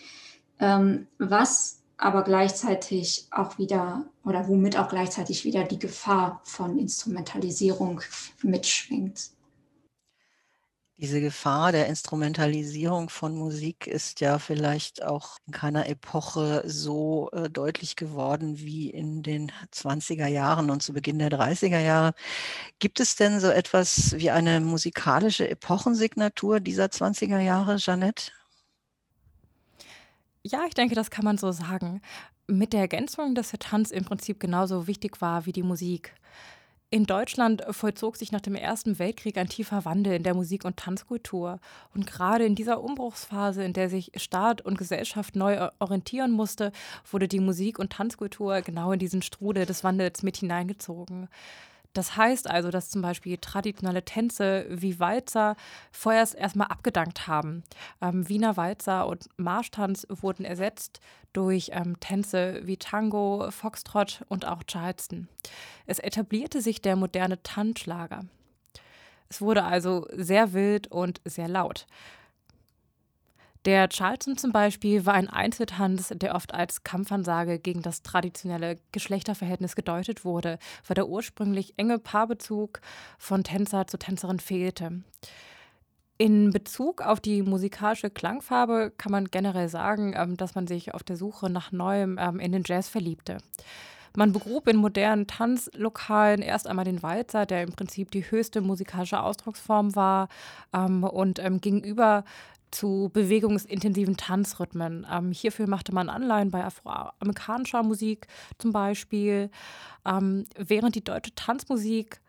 ähm, 0.59 1.07
was 1.19 1.81
aber 1.99 2.23
gleichzeitig 2.23 3.27
auch 3.31 3.59
wieder 3.59 4.07
oder 4.25 4.49
womit 4.49 4.79
auch 4.79 4.89
gleichzeitig 4.89 5.45
wieder 5.45 5.65
die 5.65 5.79
Gefahr 5.79 6.41
von 6.45 6.79
Instrumentalisierung 6.79 8.01
mitschwingt. 8.43 9.31
Diese 11.01 11.23
Gefahr 11.23 11.73
der 11.73 11.87
Instrumentalisierung 11.87 13.09
von 13.09 13.35
Musik 13.35 13.87
ist 13.87 14.21
ja 14.21 14.39
vielleicht 14.39 15.03
auch 15.03 15.39
in 15.47 15.55
keiner 15.55 15.89
Epoche 15.89 16.63
so 16.67 17.31
äh, 17.33 17.49
deutlich 17.49 17.97
geworden 17.97 18.59
wie 18.59 18.91
in 18.91 19.23
den 19.23 19.51
20er 19.73 20.27
Jahren 20.27 20.69
und 20.69 20.83
zu 20.83 20.93
Beginn 20.93 21.19
der 21.19 21.31
30er 21.31 21.81
Jahre. 21.81 22.13
Gibt 22.81 23.01
es 23.01 23.17
denn 23.17 23.41
so 23.41 23.49
etwas 23.49 24.15
wie 24.19 24.31
eine 24.31 24.61
musikalische 24.61 25.49
Epochensignatur 25.49 26.61
dieser 26.61 26.87
20er 26.87 27.41
Jahre, 27.41 27.77
Jeanette? 27.77 28.33
Ja, 30.43 30.67
ich 30.69 30.75
denke, 30.75 30.95
das 30.95 31.11
kann 31.11 31.25
man 31.25 31.39
so 31.39 31.51
sagen. 31.51 32.03
Mit 32.47 32.75
der 32.75 32.81
Ergänzung, 32.81 33.35
dass 33.35 33.53
der 33.53 33.59
Tanz 33.59 33.91
im 33.91 34.05
Prinzip 34.05 34.39
genauso 34.39 34.87
wichtig 34.87 35.23
war 35.23 35.47
wie 35.47 35.53
die 35.53 35.63
Musik. 35.63 36.15
In 36.93 37.07
Deutschland 37.07 37.63
vollzog 37.71 38.17
sich 38.17 38.33
nach 38.33 38.41
dem 38.41 38.57
Ersten 38.57 38.99
Weltkrieg 38.99 39.39
ein 39.39 39.49
tiefer 39.49 39.85
Wandel 39.85 40.15
in 40.15 40.25
der 40.25 40.35
Musik- 40.35 40.65
und 40.65 40.77
Tanzkultur. 40.77 41.61
Und 41.95 42.05
gerade 42.05 42.45
in 42.45 42.57
dieser 42.57 42.83
Umbruchsphase, 42.83 43.63
in 43.63 43.73
der 43.73 43.89
sich 43.89 44.11
Staat 44.17 44.61
und 44.61 44.77
Gesellschaft 44.77 45.37
neu 45.37 45.69
orientieren 45.79 46.33
musste, 46.33 46.73
wurde 47.09 47.29
die 47.29 47.39
Musik- 47.39 47.79
und 47.79 47.93
Tanzkultur 47.93 48.63
genau 48.63 48.91
in 48.91 48.99
diesen 48.99 49.23
Strudel 49.23 49.67
des 49.67 49.85
Wandels 49.85 50.25
mit 50.25 50.39
hineingezogen. 50.39 51.29
Das 51.93 52.17
heißt 52.17 52.49
also, 52.49 52.71
dass 52.71 52.91
zum 52.91 53.03
Beispiel 53.03 53.39
traditionelle 53.39 54.05
Tänze 54.05 54.67
wie 54.69 55.01
Walzer 55.01 55.57
vorerst 55.91 56.35
erstmal 56.35 56.69
abgedankt 56.69 57.27
haben. 57.27 57.65
Ähm, 58.01 58.29
Wiener 58.29 58.57
Walzer 58.57 59.07
und 59.07 59.29
Marschtanz 59.37 60.07
wurden 60.09 60.45
ersetzt 60.45 61.01
durch 61.33 61.71
ähm, 61.73 61.99
Tänze 62.01 62.61
wie 62.65 62.77
Tango, 62.77 63.51
Foxtrot 63.51 64.25
und 64.29 64.47
auch 64.47 64.63
Charleston. 64.65 65.29
Es 65.87 65.99
etablierte 65.99 66.61
sich 66.61 66.81
der 66.81 66.97
moderne 66.97 67.43
Tanzschlager. 67.43 68.25
Es 69.29 69.41
wurde 69.41 69.65
also 69.65 70.07
sehr 70.13 70.53
wild 70.53 70.89
und 70.89 71.21
sehr 71.25 71.49
laut. 71.49 71.87
Der 73.67 73.89
Charleston 73.91 74.39
zum 74.39 74.53
Beispiel 74.53 75.05
war 75.05 75.15
ein 75.15 75.29
Einzeltanz, 75.29 76.15
der 76.17 76.35
oft 76.35 76.55
als 76.55 76.83
Kampfansage 76.83 77.59
gegen 77.59 77.83
das 77.83 78.03
traditionelle 78.03 78.79
Geschlechterverhältnis 78.93 79.77
gedeutet 79.77 80.25
wurde, 80.25 80.59
weil 80.87 80.95
der 80.95 81.09
ursprünglich 81.09 81.75
enge 81.77 81.99
Paarbezug 81.99 82.81
von 83.19 83.45
Tänzer 83.45 83.87
zu 83.87 83.99
Tänzerin 83.99 84.41
fehlte. 84.41 85.03
In 86.17 86.51
Bezug 86.51 87.03
auf 87.03 87.21
die 87.21 87.43
musikalische 87.43 88.11
Klangfarbe 88.11 88.93
kann 88.97 89.13
man 89.13 89.27
generell 89.27 89.69
sagen, 89.69 90.15
ähm, 90.17 90.37
dass 90.37 90.55
man 90.55 90.67
sich 90.67 90.93
auf 90.93 91.03
der 91.03 91.17
Suche 91.17 91.49
nach 91.49 91.73
Neuem 91.73 92.19
ähm, 92.21 92.41
in 92.41 92.53
den 92.53 92.63
Jazz 92.67 92.89
verliebte. 92.89 93.39
Man 94.17 94.33
begrub 94.33 94.69
in 94.69 94.77
modernen 94.77 95.27
Tanzlokalen 95.27 96.43
erst 96.43 96.67
einmal 96.67 96.85
den 96.85 97.03
Walzer, 97.03 97.47
der 97.47 97.63
im 97.63 97.73
Prinzip 97.73 98.11
die 98.11 98.31
höchste 98.31 98.61
musikalische 98.61 99.23
Ausdrucksform 99.23 99.95
war, 99.95 100.29
ähm, 100.75 101.05
und 101.05 101.41
gegenüber 101.63 102.25
zu 102.71 103.11
bewegungsintensiven 103.13 104.17
Tanzrhythmen. 104.17 105.07
Ähm, 105.11 105.33
hierfür 105.33 105.69
machte 105.69 105.95
man 105.95 106.09
Anleihen 106.09 106.51
bei 106.51 106.65
afroamerikanischer 106.65 107.83
Musik 107.83 108.27
zum 108.59 108.73
Beispiel, 108.73 109.51
ähm, 110.07 110.45
während 110.57 110.95
die 110.95 111.05
deutsche 111.05 111.35
Tanzmusik 111.35 112.21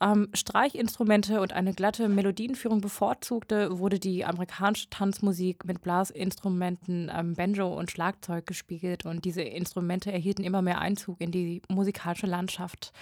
ähm, 0.00 0.28
Streichinstrumente 0.34 1.40
und 1.40 1.52
eine 1.52 1.72
glatte 1.72 2.08
Melodienführung 2.08 2.80
bevorzugte, 2.80 3.78
wurde 3.78 3.98
die 3.98 4.24
amerikanische 4.24 4.90
Tanzmusik 4.90 5.64
mit 5.64 5.80
Blasinstrumenten, 5.80 7.10
ähm, 7.14 7.34
Banjo 7.34 7.68
und 7.68 7.90
Schlagzeug 7.90 8.46
gespielt 8.46 9.06
und 9.06 9.24
diese 9.24 9.42
Instrumente 9.42 10.12
erhielten 10.12 10.44
immer 10.44 10.60
mehr 10.60 10.80
Einzug 10.80 11.20
in 11.20 11.30
die 11.30 11.62
musikalische 11.68 12.26
Landschaft. 12.26 12.92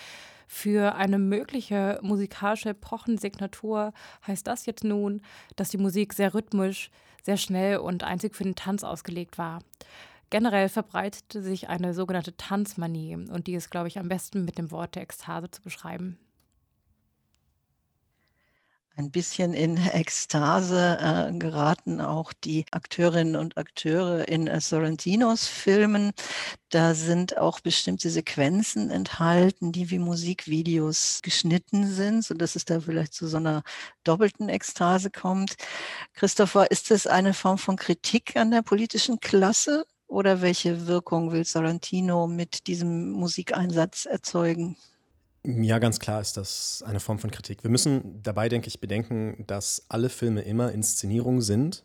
Für 0.46 0.94
eine 0.94 1.18
mögliche 1.18 1.98
musikalische 2.02 2.70
Epochensignatur 2.70 3.92
heißt 4.26 4.46
das 4.46 4.66
jetzt 4.66 4.84
nun, 4.84 5.22
dass 5.56 5.70
die 5.70 5.78
Musik 5.78 6.12
sehr 6.12 6.34
rhythmisch, 6.34 6.90
sehr 7.22 7.36
schnell 7.36 7.78
und 7.78 8.04
einzig 8.04 8.34
für 8.34 8.44
den 8.44 8.54
Tanz 8.54 8.84
ausgelegt 8.84 9.38
war. 9.38 9.60
Generell 10.30 10.68
verbreitete 10.68 11.42
sich 11.42 11.68
eine 11.68 11.94
sogenannte 11.94 12.36
Tanzmanie 12.36 13.16
und 13.16 13.46
die 13.46 13.54
ist, 13.54 13.70
glaube 13.70 13.88
ich, 13.88 13.98
am 13.98 14.08
besten 14.08 14.44
mit 14.44 14.58
dem 14.58 14.70
Wort 14.70 14.94
der 14.94 15.02
Ekstase 15.02 15.50
zu 15.50 15.62
beschreiben 15.62 16.18
ein 18.96 19.10
bisschen 19.10 19.54
in 19.54 19.76
Ekstase 19.92 20.98
äh, 21.00 21.38
geraten 21.38 22.00
auch 22.00 22.32
die 22.32 22.64
Akteurinnen 22.70 23.36
und 23.36 23.56
Akteure 23.56 24.28
in 24.28 24.46
äh, 24.46 24.60
Sorrentinos 24.60 25.46
Filmen. 25.46 26.12
Da 26.70 26.94
sind 26.94 27.38
auch 27.38 27.60
bestimmte 27.60 28.10
Sequenzen 28.10 28.90
enthalten, 28.90 29.72
die 29.72 29.90
wie 29.90 29.98
Musikvideos 29.98 31.20
geschnitten 31.22 31.86
sind, 31.90 32.24
sodass 32.24 32.56
es 32.56 32.64
da 32.64 32.80
vielleicht 32.80 33.14
zu 33.14 33.26
so 33.28 33.36
einer 33.36 33.62
doppelten 34.04 34.48
Ekstase 34.48 35.10
kommt. 35.10 35.56
Christopher, 36.14 36.70
ist 36.70 36.90
das 36.90 37.06
eine 37.06 37.34
Form 37.34 37.58
von 37.58 37.76
Kritik 37.76 38.36
an 38.36 38.50
der 38.50 38.62
politischen 38.62 39.20
Klasse 39.20 39.86
oder 40.06 40.42
welche 40.42 40.86
Wirkung 40.86 41.32
will 41.32 41.44
Sorrentino 41.44 42.26
mit 42.26 42.66
diesem 42.66 43.10
Musikeinsatz 43.12 44.06
erzeugen? 44.06 44.76
Ja, 45.46 45.78
ganz 45.78 45.98
klar 45.98 46.22
ist 46.22 46.38
das 46.38 46.82
eine 46.86 47.00
Form 47.00 47.18
von 47.18 47.30
Kritik. 47.30 47.62
Wir 47.62 47.70
müssen 47.70 48.22
dabei, 48.22 48.48
denke 48.48 48.68
ich, 48.68 48.80
bedenken, 48.80 49.44
dass 49.46 49.84
alle 49.90 50.08
Filme 50.08 50.40
immer 50.40 50.72
Inszenierungen 50.72 51.42
sind. 51.42 51.84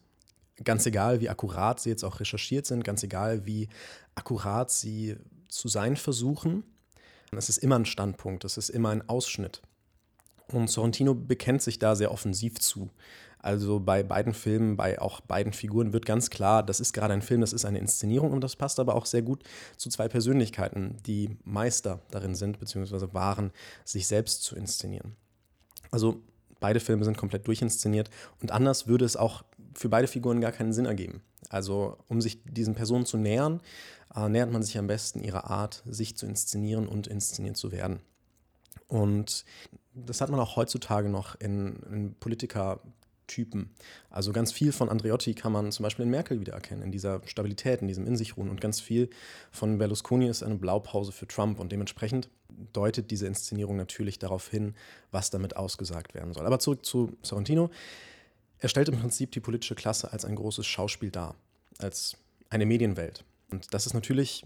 Ganz 0.64 0.86
egal, 0.86 1.20
wie 1.20 1.30
akkurat 1.30 1.80
sie 1.80 1.90
jetzt 1.90 2.06
auch 2.06 2.22
recherchiert 2.22 2.66
sind, 2.66 2.86
ganz 2.86 3.04
egal, 3.04 3.46
wie 3.46 3.68
akkurat 4.16 4.72
sie 4.72 5.18
zu 5.50 5.68
sein 5.68 5.98
versuchen. 5.98 6.64
Es 7.36 7.50
ist 7.50 7.58
immer 7.58 7.78
ein 7.78 7.86
Standpunkt, 7.86 8.46
es 8.46 8.58
ist 8.58 8.70
immer 8.70 8.90
ein 8.90 9.08
Ausschnitt. 9.10 9.62
Und 10.52 10.70
Sorrentino 10.70 11.14
bekennt 11.14 11.62
sich 11.62 11.80
da 11.80 11.96
sehr 11.96 12.12
offensiv 12.12 12.60
zu. 12.60 12.90
Also 13.42 13.80
bei 13.80 14.04
beiden 14.04 14.34
Filmen, 14.34 14.76
bei 14.76 15.00
auch 15.00 15.22
beiden 15.22 15.54
Figuren 15.54 15.94
wird 15.94 16.06
ganz 16.06 16.30
klar, 16.30 16.62
das 16.62 16.82
ist 16.82 16.92
gerade 16.92 17.14
ein 17.14 17.22
Film, 17.22 17.40
das 17.40 17.54
ist 17.54 17.64
eine 17.64 17.80
Inszenierung 17.80 18.34
und 18.34 18.42
das 18.42 18.58
passt 18.58 18.80
aber 18.80 18.96
auch 18.96 19.06
sehr 19.06 19.22
gut 19.22 19.44
zu 19.78 19.90
zwei 19.90 20.10
Persönlichkeiten, 20.10 20.98
die 21.06 21.38
Meister 21.46 22.02
darin 22.12 22.36
sind, 22.36 22.60
beziehungsweise 22.60 23.14
waren, 23.14 23.52
sich 23.86 24.08
selbst 24.08 24.44
zu 24.44 24.58
inszenieren. 24.58 25.16
Also 25.90 26.22
beide 26.60 26.82
Filme 26.82 27.06
sind 27.06 27.18
komplett 27.18 27.48
durchinszeniert 27.48 28.10
und 28.42 28.52
anders 28.52 28.88
würde 28.88 29.06
es 29.06 29.16
auch 29.16 29.44
für 29.74 29.88
beide 29.88 30.08
Figuren 30.08 30.42
gar 30.42 30.52
keinen 30.52 30.74
Sinn 30.74 30.86
ergeben. 30.86 31.22
Also 31.50 31.98
um 32.10 32.20
sich 32.20 32.44
diesen 32.44 32.76
Personen 32.76 33.06
zu 33.06 33.16
nähern, 33.16 33.62
äh, 34.14 34.28
nähert 34.28 34.52
man 34.52 34.64
sich 34.64 34.78
am 34.78 34.88
besten 34.88 35.24
ihrer 35.24 35.50
Art, 35.50 35.84
sich 35.88 36.18
zu 36.18 36.26
inszenieren 36.26 36.88
und 36.88 37.08
inszeniert 37.08 37.56
zu 37.56 37.72
werden. 37.72 38.02
Und 38.88 39.46
das 40.06 40.22
hat 40.22 40.30
man 40.30 40.40
auch 40.40 40.56
heutzutage 40.56 41.10
noch 41.10 41.36
in, 41.40 41.76
in 41.92 42.16
Politiker 42.16 42.80
Typen. 43.30 43.70
Also 44.10 44.34
ganz 44.34 44.52
viel 44.52 44.74
von 44.74 44.90
Andreotti 44.90 45.36
kann 45.36 45.54
man 45.54 45.72
zum 45.72 45.84
Beispiel 45.84 46.04
in 46.04 46.12
Merkel 46.12 46.42
wiedererkennen, 46.42 46.84
in 46.84 46.92
dieser 46.92 47.22
Stabilität, 47.26 47.82
in 47.82 47.88
diesem 47.88 48.06
In 48.06 48.18
sich 48.18 48.36
ruhen. 48.36 48.50
Und 48.50 48.60
ganz 48.60 48.82
viel 48.82 49.10
von 49.52 49.78
Berlusconi 49.78 50.28
ist 50.28 50.44
eine 50.44 50.56
Blaupause 50.56 51.14
für 51.14 51.28
Trump. 51.28 51.60
Und 51.60 51.72
dementsprechend 51.72 52.30
deutet 52.74 53.12
diese 53.12 53.28
Inszenierung 53.28 53.78
natürlich 53.78 54.20
darauf 54.20 54.50
hin, 54.50 54.76
was 55.12 55.30
damit 55.30 55.56
ausgesagt 55.56 56.14
werden 56.14 56.34
soll. 56.34 56.46
Aber 56.46 56.60
zurück 56.60 56.86
zu 56.86 57.16
Sorrentino. 57.22 57.70
Er 58.58 58.68
stellt 58.68 58.90
im 58.90 59.00
Prinzip 59.00 59.32
die 59.32 59.40
politische 59.40 59.76
Klasse 59.76 60.12
als 60.12 60.26
ein 60.26 60.36
großes 60.36 60.66
Schauspiel 60.66 61.12
dar, 61.12 61.36
als 61.78 62.18
eine 62.50 62.66
Medienwelt. 62.66 63.24
Und 63.52 63.74
das 63.74 63.86
ist 63.86 63.94
natürlich 63.94 64.44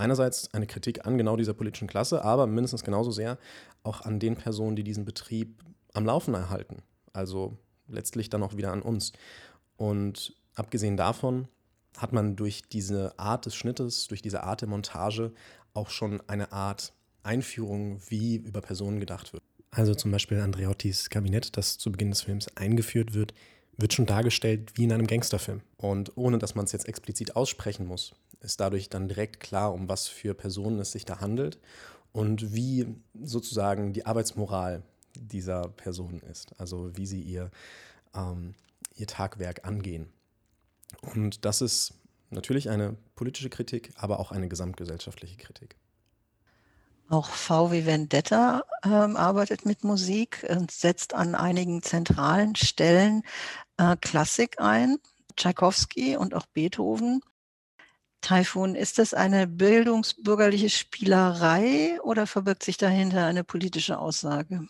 einerseits 0.00 0.52
eine 0.52 0.66
Kritik 0.66 1.06
an 1.06 1.18
genau 1.18 1.36
dieser 1.36 1.54
politischen 1.54 1.88
Klasse, 1.88 2.24
aber 2.24 2.46
mindestens 2.46 2.82
genauso 2.82 3.10
sehr 3.10 3.38
auch 3.82 4.00
an 4.02 4.18
den 4.18 4.36
Personen, 4.36 4.76
die 4.76 4.84
diesen 4.84 5.04
Betrieb 5.04 5.62
am 5.92 6.04
Laufen 6.04 6.34
erhalten. 6.34 6.82
Also 7.12 7.56
letztlich 7.88 8.30
dann 8.30 8.42
auch 8.42 8.56
wieder 8.56 8.72
an 8.72 8.82
uns. 8.82 9.12
Und 9.76 10.34
abgesehen 10.54 10.96
davon 10.96 11.48
hat 11.96 12.12
man 12.12 12.36
durch 12.36 12.62
diese 12.70 13.18
Art 13.18 13.46
des 13.46 13.54
Schnittes, 13.54 14.06
durch 14.08 14.22
diese 14.22 14.42
Art 14.42 14.60
der 14.60 14.68
Montage 14.68 15.32
auch 15.74 15.90
schon 15.90 16.20
eine 16.28 16.52
Art 16.52 16.92
Einführung, 17.22 18.00
wie 18.08 18.36
über 18.36 18.60
Personen 18.60 19.00
gedacht 19.00 19.32
wird. 19.32 19.42
Also 19.70 19.94
zum 19.94 20.10
Beispiel 20.10 20.40
Andreottis 20.40 21.10
Kabinett, 21.10 21.56
das 21.56 21.78
zu 21.78 21.92
Beginn 21.92 22.10
des 22.10 22.22
Films 22.22 22.48
eingeführt 22.56 23.14
wird, 23.14 23.34
wird 23.80 23.94
schon 23.94 24.06
dargestellt 24.06 24.72
wie 24.74 24.84
in 24.84 24.92
einem 24.92 25.06
Gangsterfilm. 25.06 25.62
Und 25.76 26.16
ohne 26.16 26.38
dass 26.38 26.54
man 26.54 26.64
es 26.64 26.72
jetzt 26.72 26.88
explizit 26.88 27.36
aussprechen 27.36 27.86
muss, 27.86 28.14
ist 28.40 28.60
dadurch 28.60 28.88
dann 28.88 29.08
direkt 29.08 29.40
klar, 29.40 29.72
um 29.72 29.88
was 29.88 30.08
für 30.08 30.34
Personen 30.34 30.78
es 30.80 30.92
sich 30.92 31.04
da 31.04 31.20
handelt 31.20 31.58
und 32.12 32.54
wie 32.54 32.86
sozusagen 33.22 33.92
die 33.92 34.06
Arbeitsmoral 34.06 34.82
dieser 35.16 35.68
Person 35.68 36.20
ist, 36.30 36.58
also 36.58 36.96
wie 36.96 37.06
sie 37.06 37.20
ihr, 37.20 37.50
ähm, 38.14 38.54
ihr 38.94 39.06
Tagwerk 39.06 39.64
angehen. 39.64 40.08
Und 41.00 41.44
das 41.44 41.60
ist 41.60 41.94
natürlich 42.30 42.70
eine 42.70 42.96
politische 43.14 43.50
Kritik, 43.50 43.92
aber 43.96 44.20
auch 44.20 44.32
eine 44.32 44.48
gesamtgesellschaftliche 44.48 45.36
Kritik. 45.36 45.76
Auch 47.10 47.28
VW 47.28 47.86
Vendetta 47.86 48.62
ähm, 48.84 49.16
arbeitet 49.16 49.66
mit 49.66 49.82
Musik 49.82 50.46
und 50.48 50.70
setzt 50.70 51.12
an 51.12 51.34
einigen 51.34 51.82
zentralen 51.82 52.54
Stellen 52.54 53.24
äh, 53.78 53.96
Klassik 54.00 54.60
ein, 54.60 54.98
Tchaikovsky 55.34 56.16
und 56.16 56.34
auch 56.34 56.46
Beethoven. 56.46 57.20
Taifun, 58.20 58.76
ist 58.76 58.98
das 58.98 59.12
eine 59.12 59.48
bildungsbürgerliche 59.48 60.70
Spielerei 60.70 62.00
oder 62.02 62.28
verbirgt 62.28 62.62
sich 62.62 62.76
dahinter 62.76 63.26
eine 63.26 63.42
politische 63.42 63.98
Aussage? 63.98 64.68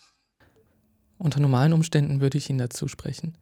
Unter 1.19 1.41
normalen 1.41 1.75
Umständen 1.75 2.23
würde 2.23 2.39
ich 2.39 2.49
ihn 2.49 2.57
dazu 2.57 2.89
sprechen. 2.89 3.37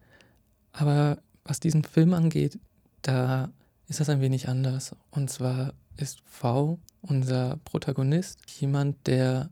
Aber 0.72 1.18
was 1.44 1.60
diesen 1.60 1.84
Film 1.84 2.14
angeht, 2.14 2.58
da 3.02 3.50
ist 3.86 4.00
das 4.00 4.08
ein 4.08 4.20
wenig 4.20 4.48
anders. 4.48 4.96
Und 5.12 5.30
zwar 5.30 5.72
ist 5.98 6.22
V, 6.24 6.78
unser 7.02 7.58
Protagonist, 7.64 8.38
jemand, 8.60 9.06
der 9.06 9.50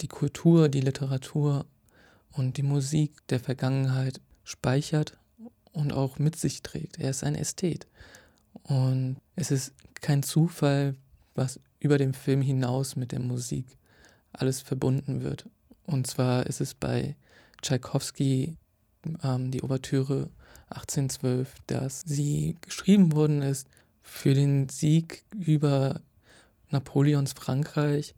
die 0.00 0.08
Kultur, 0.08 0.68
die 0.68 0.80
Literatur 0.80 1.66
und 2.32 2.56
die 2.56 2.62
Musik 2.62 3.26
der 3.28 3.40
Vergangenheit 3.40 4.20
speichert 4.44 5.18
und 5.72 5.92
auch 5.92 6.18
mit 6.18 6.36
sich 6.36 6.62
trägt. 6.62 6.98
Er 6.98 7.10
ist 7.10 7.24
ein 7.24 7.34
Ästhet. 7.34 7.86
Und 8.62 9.16
es 9.36 9.50
ist 9.50 9.72
kein 9.94 10.22
Zufall, 10.22 10.96
was 11.34 11.60
über 11.78 11.98
dem 11.98 12.14
Film 12.14 12.42
hinaus 12.42 12.96
mit 12.96 13.12
der 13.12 13.20
Musik 13.20 13.66
alles 14.32 14.60
verbunden 14.60 15.22
wird. 15.22 15.48
Und 15.86 16.06
zwar 16.06 16.46
ist 16.46 16.60
es 16.60 16.74
bei 16.74 17.16
Tschaikowski 17.62 18.56
ähm, 19.22 19.50
die 19.50 19.62
Ouvertüre 19.62 20.30
1812, 20.70 21.54
dass 21.66 22.02
sie 22.02 22.56
geschrieben 22.60 23.12
worden 23.12 23.42
ist 23.42 23.68
für 24.10 24.34
den 24.34 24.68
Sieg 24.68 25.24
über 25.34 26.00
Napoleons 26.70 27.32
Frankreich 27.32 28.14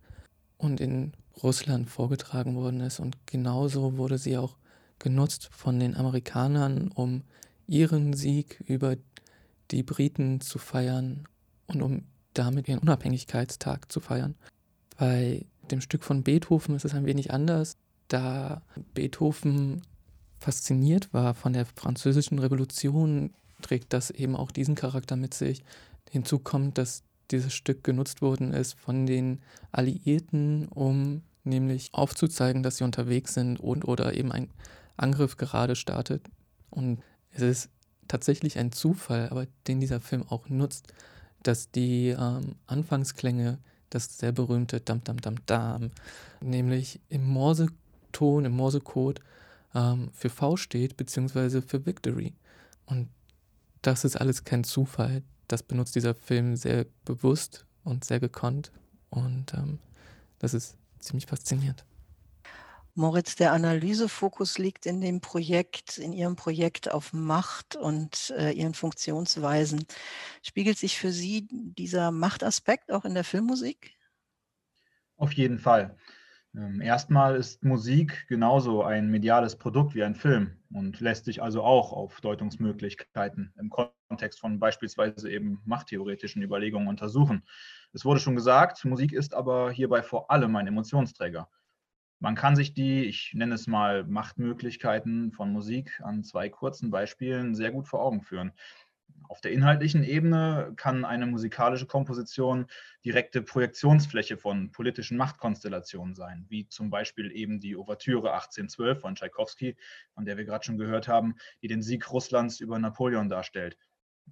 und 0.57 0.81
in 0.81 1.12
Russland 1.42 1.88
vorgetragen 1.90 2.55
worden 2.57 2.81
ist. 2.81 3.00
Und 3.00 3.16
genauso 3.26 3.96
wurde 3.96 4.18
sie 4.18 4.37
auch 4.37 4.57
genutzt 4.98 5.48
von 5.52 5.78
den 5.81 5.96
Amerikanern, 5.96 6.88
um 6.88 7.22
ihren 7.66 8.12
Sieg 8.12 8.62
über 8.66 8.96
die 9.70 9.83
Briten 9.83 10.40
zu 10.40 10.59
feiern 10.59 11.28
und 11.66 11.83
um 11.83 12.02
damit 12.35 12.68
ihren 12.68 12.81
Unabhängigkeitstag 12.81 13.90
zu 13.90 14.00
feiern. 14.00 14.35
Bei 14.96 15.44
dem 15.70 15.81
Stück 15.81 16.05
von 16.05 16.22
Beethoven 16.22 16.74
ist 16.74 16.85
es 16.85 16.94
ein 16.94 17.07
wenig 17.07 17.33
anders 17.33 17.76
da 18.12 18.62
Beethoven 18.94 19.83
fasziniert 20.38 21.12
war 21.14 21.35
von 21.35 21.52
der 21.52 21.66
französischen 21.66 22.38
Revolution, 22.38 23.33
trägt 23.62 23.92
das 23.92 24.11
eben 24.11 24.37
auch 24.37 24.51
diesen 24.51 24.75
Charakter 24.75 25.16
mit 25.16 25.35
sich. 25.35 25.62
Hinzu 26.11 26.38
kommt, 26.38 26.79
dass 26.79 27.05
dieses 27.31 27.55
Stück 27.55 27.83
genutzt 27.85 28.20
worden 28.20 28.53
ist 28.53 28.75
von 28.75 29.07
den 29.07 29.40
Alliierten, 29.70 30.68
um 30.68 31.22
nämlich 31.44 31.90
aufzuzeigen, 31.92 32.62
dass 32.62 32.77
sie 32.77 32.85
unterwegs 32.85 33.35
sind 33.35 33.59
und 33.59 33.85
oder 33.87 34.14
eben 34.14 34.31
ein 34.31 34.51
Angriff 34.96 35.37
gerade 35.37 35.75
startet. 35.77 36.22
Und 36.70 37.03
es 37.33 37.42
ist 37.42 37.70
tatsächlich 38.09 38.59
ein 38.59 38.72
Zufall, 38.72 39.29
aber 39.31 39.46
den 39.66 39.81
dieser 39.81 40.01
Film 40.01 40.25
auch 40.29 40.48
nutzt, 40.48 40.92
dass 41.42 41.70
die 41.70 42.09
ähm, 42.09 42.57
Anfangsklänge, 42.66 43.59
das 43.90 44.18
sehr 44.18 44.33
berühmte 44.33 44.81
Dam 44.81 45.03
Dam 45.05 45.20
Dam 45.20 45.37
Dam, 45.46 45.90
nämlich 46.40 47.01
im 47.09 47.27
Morse 47.27 47.68
Ton 48.12 48.44
im 48.44 48.53
Morsecode 48.53 49.20
ähm, 49.75 50.11
für 50.12 50.29
V 50.29 50.57
steht, 50.57 50.96
beziehungsweise 50.96 51.62
für 51.62 51.85
Victory. 51.85 52.35
Und 52.87 53.09
das 53.83 54.05
ist 54.05 54.16
alles 54.16 54.45
kein 54.45 54.64
Zufall. 54.64 55.23
Das 55.49 55.62
benutzt 55.62 55.95
dieser 55.95 56.14
Film 56.14 56.57
sehr 56.57 56.87
bewusst 57.05 57.66
und 57.85 58.05
sehr 58.05 58.21
gekonnt. 58.21 58.73
Und 59.11 59.53
ähm, 59.55 59.79
das 60.38 60.55
ist 60.55 60.77
ziemlich 60.99 61.27
faszinierend. 61.27 61.85
Moritz, 62.95 63.37
der 63.37 63.53
Analysefokus 63.53 64.59
liegt 64.59 64.85
in 64.85 65.01
dem 65.01 65.21
Projekt, 65.21 65.97
in 65.97 66.12
Ihrem 66.12 66.37
Projekt 66.37 66.90
auf 66.90 67.14
Macht 67.14 67.75
und 67.75 68.33
äh, 68.37 68.51
Ihren 68.51 68.75
Funktionsweisen. 68.75 69.87
Spiegelt 70.42 70.79
sich 70.79 70.99
für 70.99 71.11
Sie 71.11 71.47
dieser 71.51 72.11
Machtaspekt 72.11 72.92
auch 72.92 73.07
in 73.07 73.14
der 73.14 73.25
Filmmusik? 73.25 73.92
Auf 75.16 75.33
jeden 75.33 75.59
Fall. 75.59 75.97
Ähm, 76.54 76.80
erstmal 76.80 77.36
ist 77.36 77.64
Musik 77.64 78.26
genauso 78.28 78.82
ein 78.82 79.10
mediales 79.10 79.56
Produkt 79.56 79.94
wie 79.94 80.04
ein 80.04 80.14
Film 80.14 80.58
und 80.72 81.00
lässt 81.00 81.24
sich 81.24 81.42
also 81.42 81.62
auch 81.62 81.92
auf 81.92 82.20
Deutungsmöglichkeiten 82.20 83.54
im 83.58 83.70
Kontext 83.70 84.40
von 84.40 84.58
beispielsweise 84.58 85.30
eben 85.30 85.62
machttheoretischen 85.64 86.42
Überlegungen 86.42 86.88
untersuchen. 86.88 87.44
Es 87.94 88.04
wurde 88.04 88.20
schon 88.20 88.36
gesagt, 88.36 88.84
Musik 88.84 89.12
ist 89.12 89.34
aber 89.34 89.70
hierbei 89.70 90.02
vor 90.02 90.30
allem 90.30 90.54
ein 90.56 90.66
Emotionsträger. 90.66 91.48
Man 92.20 92.34
kann 92.36 92.54
sich 92.54 92.74
die, 92.74 93.04
ich 93.04 93.32
nenne 93.34 93.54
es 93.54 93.66
mal, 93.66 94.04
Machtmöglichkeiten 94.04 95.32
von 95.32 95.52
Musik 95.52 96.00
an 96.04 96.22
zwei 96.22 96.48
kurzen 96.48 96.90
Beispielen 96.90 97.54
sehr 97.54 97.72
gut 97.72 97.88
vor 97.88 98.00
Augen 98.00 98.22
führen. 98.22 98.52
Auf 99.29 99.40
der 99.40 99.53
inhaltlichen 99.53 100.05
Ebene 100.05 100.72
kann 100.77 101.05
eine 101.05 101.27
musikalische 101.27 101.87
Komposition 101.87 102.66
direkte 103.05 103.42
Projektionsfläche 103.42 104.37
von 104.37 104.72
politischen 104.72 105.16
Machtkonstellationen 105.16 106.14
sein, 106.14 106.44
wie 106.48 106.68
zum 106.68 106.90
Beispiel 106.90 107.31
eben 107.33 107.59
die 107.59 107.77
Ouvertüre 107.77 108.33
1812 108.33 109.01
von 109.01 109.14
Tschaikowski, 109.14 109.77
von 110.14 110.25
der 110.25 110.37
wir 110.37 110.44
gerade 110.44 110.64
schon 110.64 110.79
gehört 110.79 111.09
haben, 111.09 111.37
die 111.62 111.68
den 111.68 111.83
Sieg 111.83 112.12
Russlands 112.12 112.61
über 112.61 112.79
Napoleon 112.79 113.29
darstellt. 113.29 113.79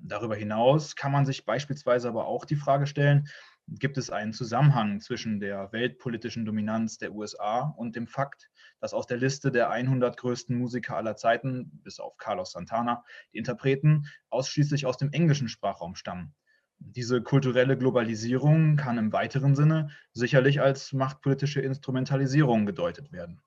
Darüber 0.03 0.35
hinaus 0.35 0.97
kann 0.97 1.13
man 1.13 1.27
sich 1.27 1.45
beispielsweise 1.45 2.09
aber 2.09 2.27
auch 2.27 2.45
die 2.45 2.57
Frage 2.57 2.87
stellen, 2.87 3.29
gibt 3.69 3.99
es 3.99 4.11
einen 4.11 4.33
Zusammenhang 4.33 5.01
zwischen 5.01 5.39
der 5.39 5.73
weltpolitischen 5.73 6.45
Dominanz 6.45 6.99
der 6.99 7.13
USA 7.13 7.73
und 7.77 7.95
dem 7.95 8.07
Fakt, 8.07 8.51
dass 8.81 8.95
aus 8.95 9.07
der 9.07 9.19
Liste 9.19 9.53
der 9.53 9.71
100 9.71 10.17
größten 10.17 10.57
Musiker 10.57 10.97
aller 10.97 11.17
Zeiten, 11.17 11.71
bis 11.85 12.01
auf 12.01 12.17
Carlos 12.17 12.53
Santana, 12.53 13.05
die 13.33 13.39
Interpreten 13.39 14.07
ausschließlich 14.31 14.87
aus 14.87 14.97
dem 14.97 15.13
englischen 15.13 15.49
Sprachraum 15.49 15.95
stammen. 15.95 16.35
Diese 16.79 17.23
kulturelle 17.23 17.77
Globalisierung 17.77 18.77
kann 18.77 18.97
im 18.97 19.13
weiteren 19.13 19.55
Sinne 19.55 19.91
sicherlich 20.13 20.63
als 20.63 20.93
machtpolitische 20.95 21.61
Instrumentalisierung 21.61 22.65
gedeutet 22.65 23.13
werden. 23.13 23.43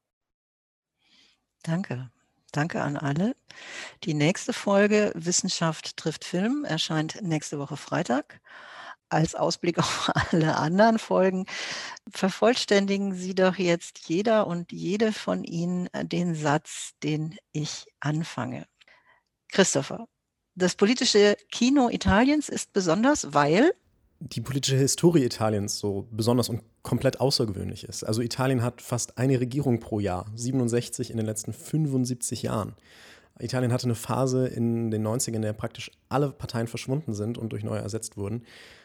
Danke. 1.63 2.12
Danke 2.54 2.82
an 2.82 2.98
alle. 2.98 3.36
Die 4.04 4.13
nächste 4.13 4.54
Folge 4.54 5.12
Wissenschaft 5.16 5.98
trifft 5.98 6.24
Film 6.24 6.66
erscheint 6.66 7.20
nächste 7.24 7.58
Woche 7.58 7.78
Freitag. 7.78 8.39
Als 9.10 9.34
Ausblick 9.34 9.78
auf 9.80 10.12
alle 10.13 10.56
anderen 10.56 11.00
Folgen 11.00 11.48
vervollständigen 12.12 13.16
Sie 13.16 13.34
doch 13.34 13.56
jetzt 13.56 14.08
jeder 14.08 14.46
und 14.46 14.72
jede 14.72 15.13
von 15.13 15.44
Ihnen 15.44 15.89
den 16.04 16.36
Satz, 16.36 16.92
den 17.02 17.38
ich 17.54 17.88
anfange. 18.00 18.68
Christopher, 19.52 20.08
das 20.54 20.76
politische 20.76 21.36
Kino 21.52 21.89
Italiens 21.89 22.50
ist 22.50 22.72
besonders, 22.72 23.34
weil 23.34 23.74
die 24.29 24.41
politische 24.41 24.77
Historie 24.77 25.23
Italiens 25.23 25.79
so 25.79 26.07
besonders 26.12 26.47
und 26.47 26.62
komplett 26.81 27.19
außergewöhnlich 27.19 27.83
ist. 27.83 28.03
Also 28.03 28.21
Italien 28.21 28.62
hat 28.62 28.81
fast 28.81 29.17
eine 29.17 29.39
Regierung 29.39 29.79
pro 29.79 29.99
Jahr, 29.99 30.25
67 30.36 31.12
in 31.12 31.17
den 31.17 31.25
letzten 31.25 31.51
75 31.51 32.43
Jahren. 32.43 32.75
Italien 33.39 33.73
hatte 33.73 33.86
eine 33.86 33.95
Phase 33.95 34.47
in 34.47 34.91
den 34.91 35.05
90ern, 35.05 35.36
in 35.36 35.41
der 35.41 35.53
praktisch 35.53 35.91
alle 36.07 36.31
Parteien 36.31 36.67
verschwunden 36.67 37.13
sind 37.13 37.38
und 37.38 37.51
durch 37.51 37.63
neue 37.63 37.81
ersetzt 37.81 38.15
wurden, 38.15 38.43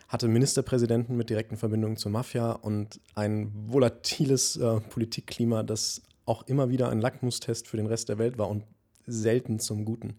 hatte 0.09 0.27
Ministerpräsidenten 0.27 1.17
mit 1.17 1.31
direkten 1.31 1.57
Verbindungen 1.57 1.97
zur 1.97 2.11
Mafia 2.11 2.53
und 2.53 2.99
ein 3.15 3.53
volatiles 3.67 4.57
äh, 4.57 4.81
Politikklima, 4.81 5.63
das 5.63 6.03
auch 6.25 6.47
immer 6.47 6.71
wieder 6.71 6.89
ein 6.89 7.01
Lackmustest 7.01 7.69
für 7.69 7.77
den 7.77 7.87
Rest 7.87 8.09
der 8.09 8.19
Welt 8.19 8.39
war 8.39 8.49
und 8.49 8.65
selten 9.07 9.61
zum 9.61 9.85
Guten. 9.85 10.17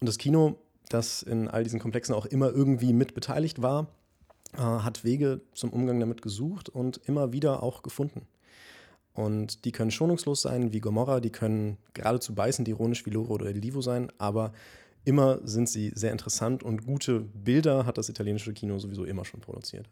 Und 0.00 0.08
das 0.08 0.18
Kino 0.18 0.58
das 0.88 1.22
in 1.22 1.48
all 1.48 1.64
diesen 1.64 1.80
Komplexen 1.80 2.14
auch 2.14 2.26
immer 2.26 2.50
irgendwie 2.50 2.92
mit 2.92 3.14
beteiligt 3.14 3.62
war, 3.62 3.88
äh, 4.56 4.60
hat 4.60 5.04
Wege 5.04 5.40
zum 5.54 5.70
Umgang 5.70 6.00
damit 6.00 6.22
gesucht 6.22 6.68
und 6.68 7.00
immer 7.06 7.32
wieder 7.32 7.62
auch 7.62 7.82
gefunden. 7.82 8.26
Und 9.14 9.64
die 9.64 9.72
können 9.72 9.92
schonungslos 9.92 10.42
sein 10.42 10.72
wie 10.72 10.80
Gomorra, 10.80 11.20
die 11.20 11.30
können 11.30 11.78
geradezu 11.92 12.34
beißend 12.34 12.66
ironisch 12.68 13.06
wie 13.06 13.10
Loro 13.10 13.34
oder 13.34 13.52
Livo 13.52 13.80
sein, 13.80 14.10
aber 14.18 14.52
immer 15.04 15.38
sind 15.46 15.68
sie 15.68 15.92
sehr 15.94 16.10
interessant 16.10 16.62
und 16.62 16.84
gute 16.86 17.20
Bilder 17.20 17.86
hat 17.86 17.96
das 17.96 18.08
italienische 18.08 18.52
Kino 18.52 18.78
sowieso 18.78 19.04
immer 19.04 19.24
schon 19.24 19.40
produziert. 19.40 19.88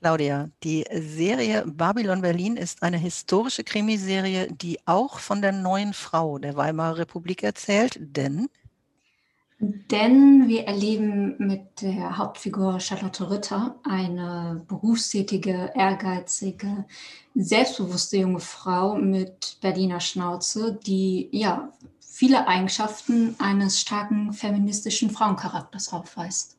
Claudia, 0.00 0.50
die 0.64 0.84
Serie 0.92 1.64
Babylon 1.64 2.22
Berlin 2.22 2.56
ist 2.56 2.82
eine 2.82 2.98
historische 2.98 3.62
Krimiserie, 3.62 4.48
die 4.50 4.80
auch 4.84 5.20
von 5.20 5.40
der 5.40 5.52
neuen 5.52 5.92
Frau 5.92 6.38
der 6.38 6.56
Weimarer 6.56 6.98
Republik 6.98 7.44
erzählt, 7.44 7.98
denn 8.00 8.48
denn 9.62 10.48
wir 10.48 10.64
erleben 10.64 11.36
mit 11.38 11.82
der 11.82 12.18
Hauptfigur 12.18 12.80
Charlotte 12.80 13.30
Ritter 13.30 13.76
eine 13.84 14.64
berufstätige, 14.66 15.70
ehrgeizige, 15.76 16.84
selbstbewusste 17.36 18.16
junge 18.16 18.40
Frau 18.40 18.96
mit 18.96 19.58
Berliner 19.60 20.00
Schnauze, 20.00 20.80
die 20.84 21.28
ja 21.30 21.72
viele 22.00 22.48
Eigenschaften 22.48 23.36
eines 23.38 23.80
starken 23.80 24.32
feministischen 24.32 25.10
Frauencharakters 25.10 25.92
aufweist. 25.92 26.56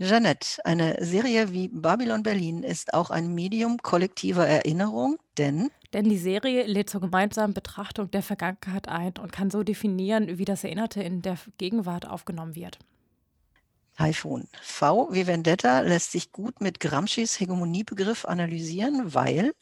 Jeanette, 0.00 0.58
eine 0.64 0.96
Serie 1.04 1.52
wie 1.52 1.68
Babylon 1.68 2.24
Berlin 2.24 2.64
ist 2.64 2.94
auch 2.94 3.10
ein 3.10 3.32
Medium 3.32 3.78
kollektiver 3.78 4.44
Erinnerung, 4.44 5.18
denn 5.38 5.70
denn 5.92 6.08
die 6.08 6.18
Serie 6.18 6.64
lädt 6.66 6.90
zur 6.90 7.00
gemeinsamen 7.00 7.54
Betrachtung 7.54 8.10
der 8.10 8.22
Vergangenheit 8.22 8.88
ein 8.88 9.14
und 9.20 9.32
kann 9.32 9.50
so 9.50 9.62
definieren, 9.62 10.38
wie 10.38 10.44
das 10.44 10.64
Erinnerte 10.64 11.02
in 11.02 11.22
der 11.22 11.36
Gegenwart 11.58 12.08
aufgenommen 12.08 12.54
wird. 12.54 12.78
Typhoon. 13.96 14.48
V 14.62 15.08
wie 15.12 15.26
Vendetta 15.26 15.80
lässt 15.80 16.12
sich 16.12 16.32
gut 16.32 16.60
mit 16.60 16.80
Gramscis 16.80 17.38
Hegemoniebegriff 17.38 18.24
analysieren, 18.24 19.14
weil 19.14 19.52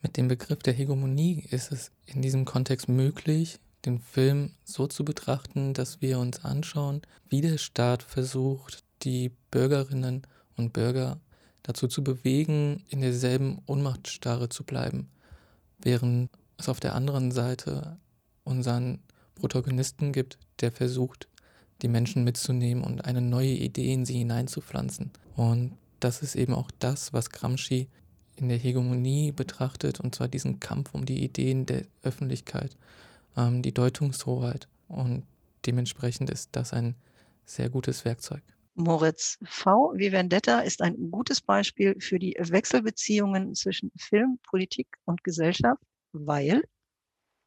mit 0.00 0.16
dem 0.16 0.28
Begriff 0.28 0.58
der 0.58 0.74
Hegemonie 0.74 1.46
ist 1.50 1.72
es 1.72 1.90
in 2.06 2.20
diesem 2.20 2.44
Kontext 2.44 2.88
möglich, 2.88 3.58
den 3.86 4.00
Film 4.00 4.52
so 4.64 4.86
zu 4.86 5.04
betrachten, 5.04 5.72
dass 5.74 6.00
wir 6.00 6.18
uns 6.18 6.44
anschauen, 6.44 7.02
wie 7.28 7.40
der 7.40 7.58
Staat 7.58 8.02
versucht, 8.02 8.84
die 9.02 9.30
Bürgerinnen 9.50 10.26
und 10.56 10.72
Bürger 10.72 11.20
dazu 11.62 11.88
zu 11.88 12.02
bewegen, 12.04 12.84
in 12.88 13.00
derselben 13.00 13.62
Ohnmachtstarre 13.66 14.48
zu 14.48 14.64
bleiben 14.64 15.08
während 15.84 16.30
es 16.58 16.68
auf 16.68 16.80
der 16.80 16.94
anderen 16.94 17.30
Seite 17.30 17.98
unseren 18.42 18.98
Protagonisten 19.36 20.12
gibt, 20.12 20.38
der 20.60 20.72
versucht, 20.72 21.28
die 21.82 21.88
Menschen 21.88 22.24
mitzunehmen 22.24 22.82
und 22.82 23.04
eine 23.04 23.20
neue 23.20 23.52
Idee 23.52 23.92
in 23.92 24.04
sie 24.04 24.18
hineinzupflanzen. 24.18 25.12
Und 25.36 25.76
das 26.00 26.22
ist 26.22 26.34
eben 26.34 26.54
auch 26.54 26.70
das, 26.78 27.12
was 27.12 27.30
Gramsci 27.30 27.88
in 28.36 28.48
der 28.48 28.58
Hegemonie 28.58 29.32
betrachtet, 29.32 30.00
und 30.00 30.14
zwar 30.14 30.28
diesen 30.28 30.60
Kampf 30.60 30.94
um 30.94 31.04
die 31.04 31.22
Ideen 31.22 31.66
der 31.66 31.84
Öffentlichkeit, 32.02 32.76
ähm, 33.36 33.62
die 33.62 33.72
Deutungshoheit. 33.72 34.68
Und 34.88 35.24
dementsprechend 35.66 36.30
ist 36.30 36.50
das 36.52 36.72
ein 36.72 36.94
sehr 37.44 37.68
gutes 37.68 38.04
Werkzeug. 38.04 38.42
Moritz 38.74 39.38
V. 39.44 39.92
wie 39.94 40.10
Vendetta 40.10 40.60
ist 40.60 40.82
ein 40.82 41.10
gutes 41.10 41.40
Beispiel 41.40 41.96
für 42.00 42.18
die 42.18 42.36
Wechselbeziehungen 42.38 43.54
zwischen 43.54 43.92
Film, 43.96 44.38
Politik 44.42 44.88
und 45.04 45.22
Gesellschaft, 45.22 45.82
weil? 46.12 46.62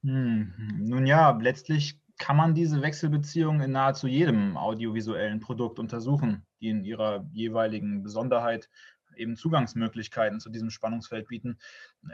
Hm, 0.03 0.53
nun 0.79 1.05
ja, 1.05 1.31
letztlich 1.31 1.99
kann 2.17 2.37
man 2.37 2.55
diese 2.55 2.81
Wechselbeziehungen 2.81 3.61
in 3.61 3.71
nahezu 3.71 4.07
jedem 4.07 4.57
audiovisuellen 4.57 5.39
Produkt 5.39 5.79
untersuchen, 5.79 6.45
die 6.61 6.69
in 6.69 6.83
ihrer 6.83 7.27
jeweiligen 7.31 8.03
Besonderheit 8.03 8.69
eben 9.15 9.35
Zugangsmöglichkeiten 9.35 10.39
zu 10.39 10.49
diesem 10.49 10.69
Spannungsfeld 10.69 11.27
bieten. 11.27 11.57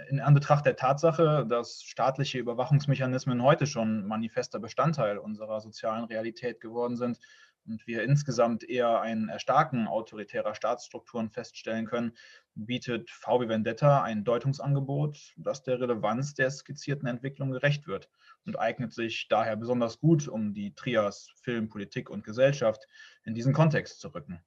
In 0.09 0.19
Anbetracht 0.19 0.65
der 0.65 0.75
Tatsache, 0.75 1.45
dass 1.47 1.83
staatliche 1.83 2.39
Überwachungsmechanismen 2.39 3.43
heute 3.43 3.67
schon 3.67 4.07
manifester 4.07 4.59
Bestandteil 4.59 5.17
unserer 5.17 5.59
sozialen 5.61 6.05
Realität 6.05 6.61
geworden 6.61 6.95
sind, 6.95 7.19
und 7.67 7.87
wir 7.87 8.03
insgesamt 8.03 8.63
eher 8.63 9.01
ein 9.01 9.29
Erstarken 9.29 9.87
autoritärer 9.87 10.55
Staatsstrukturen 10.55 11.29
feststellen 11.29 11.85
können, 11.85 12.13
bietet 12.55 13.09
VW 13.09 13.47
Vendetta 13.47 14.03
ein 14.03 14.23
Deutungsangebot, 14.23 15.33
das 15.37 15.63
der 15.63 15.79
Relevanz 15.79 16.33
der 16.33 16.51
skizzierten 16.51 17.07
Entwicklung 17.07 17.51
gerecht 17.51 17.87
wird 17.87 18.09
und 18.45 18.59
eignet 18.59 18.93
sich 18.93 19.27
daher 19.29 19.55
besonders 19.55 19.99
gut, 19.99 20.27
um 20.27 20.53
die 20.53 20.73
Trias 20.75 21.29
Film, 21.41 21.69
Politik 21.69 22.09
und 22.09 22.23
Gesellschaft 22.23 22.87
in 23.23 23.33
diesen 23.33 23.53
Kontext 23.53 23.99
zu 23.99 24.09
rücken. 24.09 24.41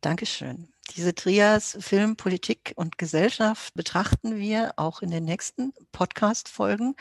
Dankeschön. 0.00 0.68
Diese 0.96 1.14
Trias 1.14 1.76
Film, 1.80 2.16
Politik 2.16 2.72
und 2.74 2.98
Gesellschaft 2.98 3.74
betrachten 3.74 4.36
wir 4.36 4.72
auch 4.76 5.02
in 5.02 5.10
den 5.10 5.24
nächsten 5.24 5.72
Podcast-Folgen. 5.92 6.96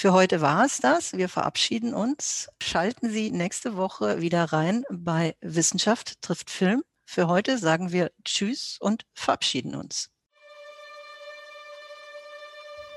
Für 0.00 0.12
heute 0.12 0.40
war 0.40 0.64
es 0.64 0.78
das. 0.78 1.14
Wir 1.14 1.28
verabschieden 1.28 1.92
uns. 1.92 2.50
Schalten 2.62 3.10
Sie 3.10 3.32
nächste 3.32 3.76
Woche 3.76 4.20
wieder 4.20 4.44
rein 4.44 4.84
bei 4.92 5.34
Wissenschaft 5.40 6.22
trifft 6.22 6.50
Film. 6.50 6.84
Für 7.04 7.26
heute 7.26 7.58
sagen 7.58 7.90
wir 7.90 8.12
Tschüss 8.24 8.76
und 8.78 9.06
verabschieden 9.12 9.74
uns. 9.74 10.08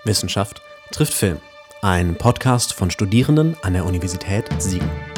Wissenschaft 0.03 0.61
trifft 0.91 1.15
Film. 1.15 1.41
Ein 1.81 2.19
Podcast 2.19 2.71
von 2.73 2.91
Studierenden 2.91 3.57
an 3.63 3.73
der 3.73 3.85
Universität 3.85 4.45
Siegen. 4.59 5.10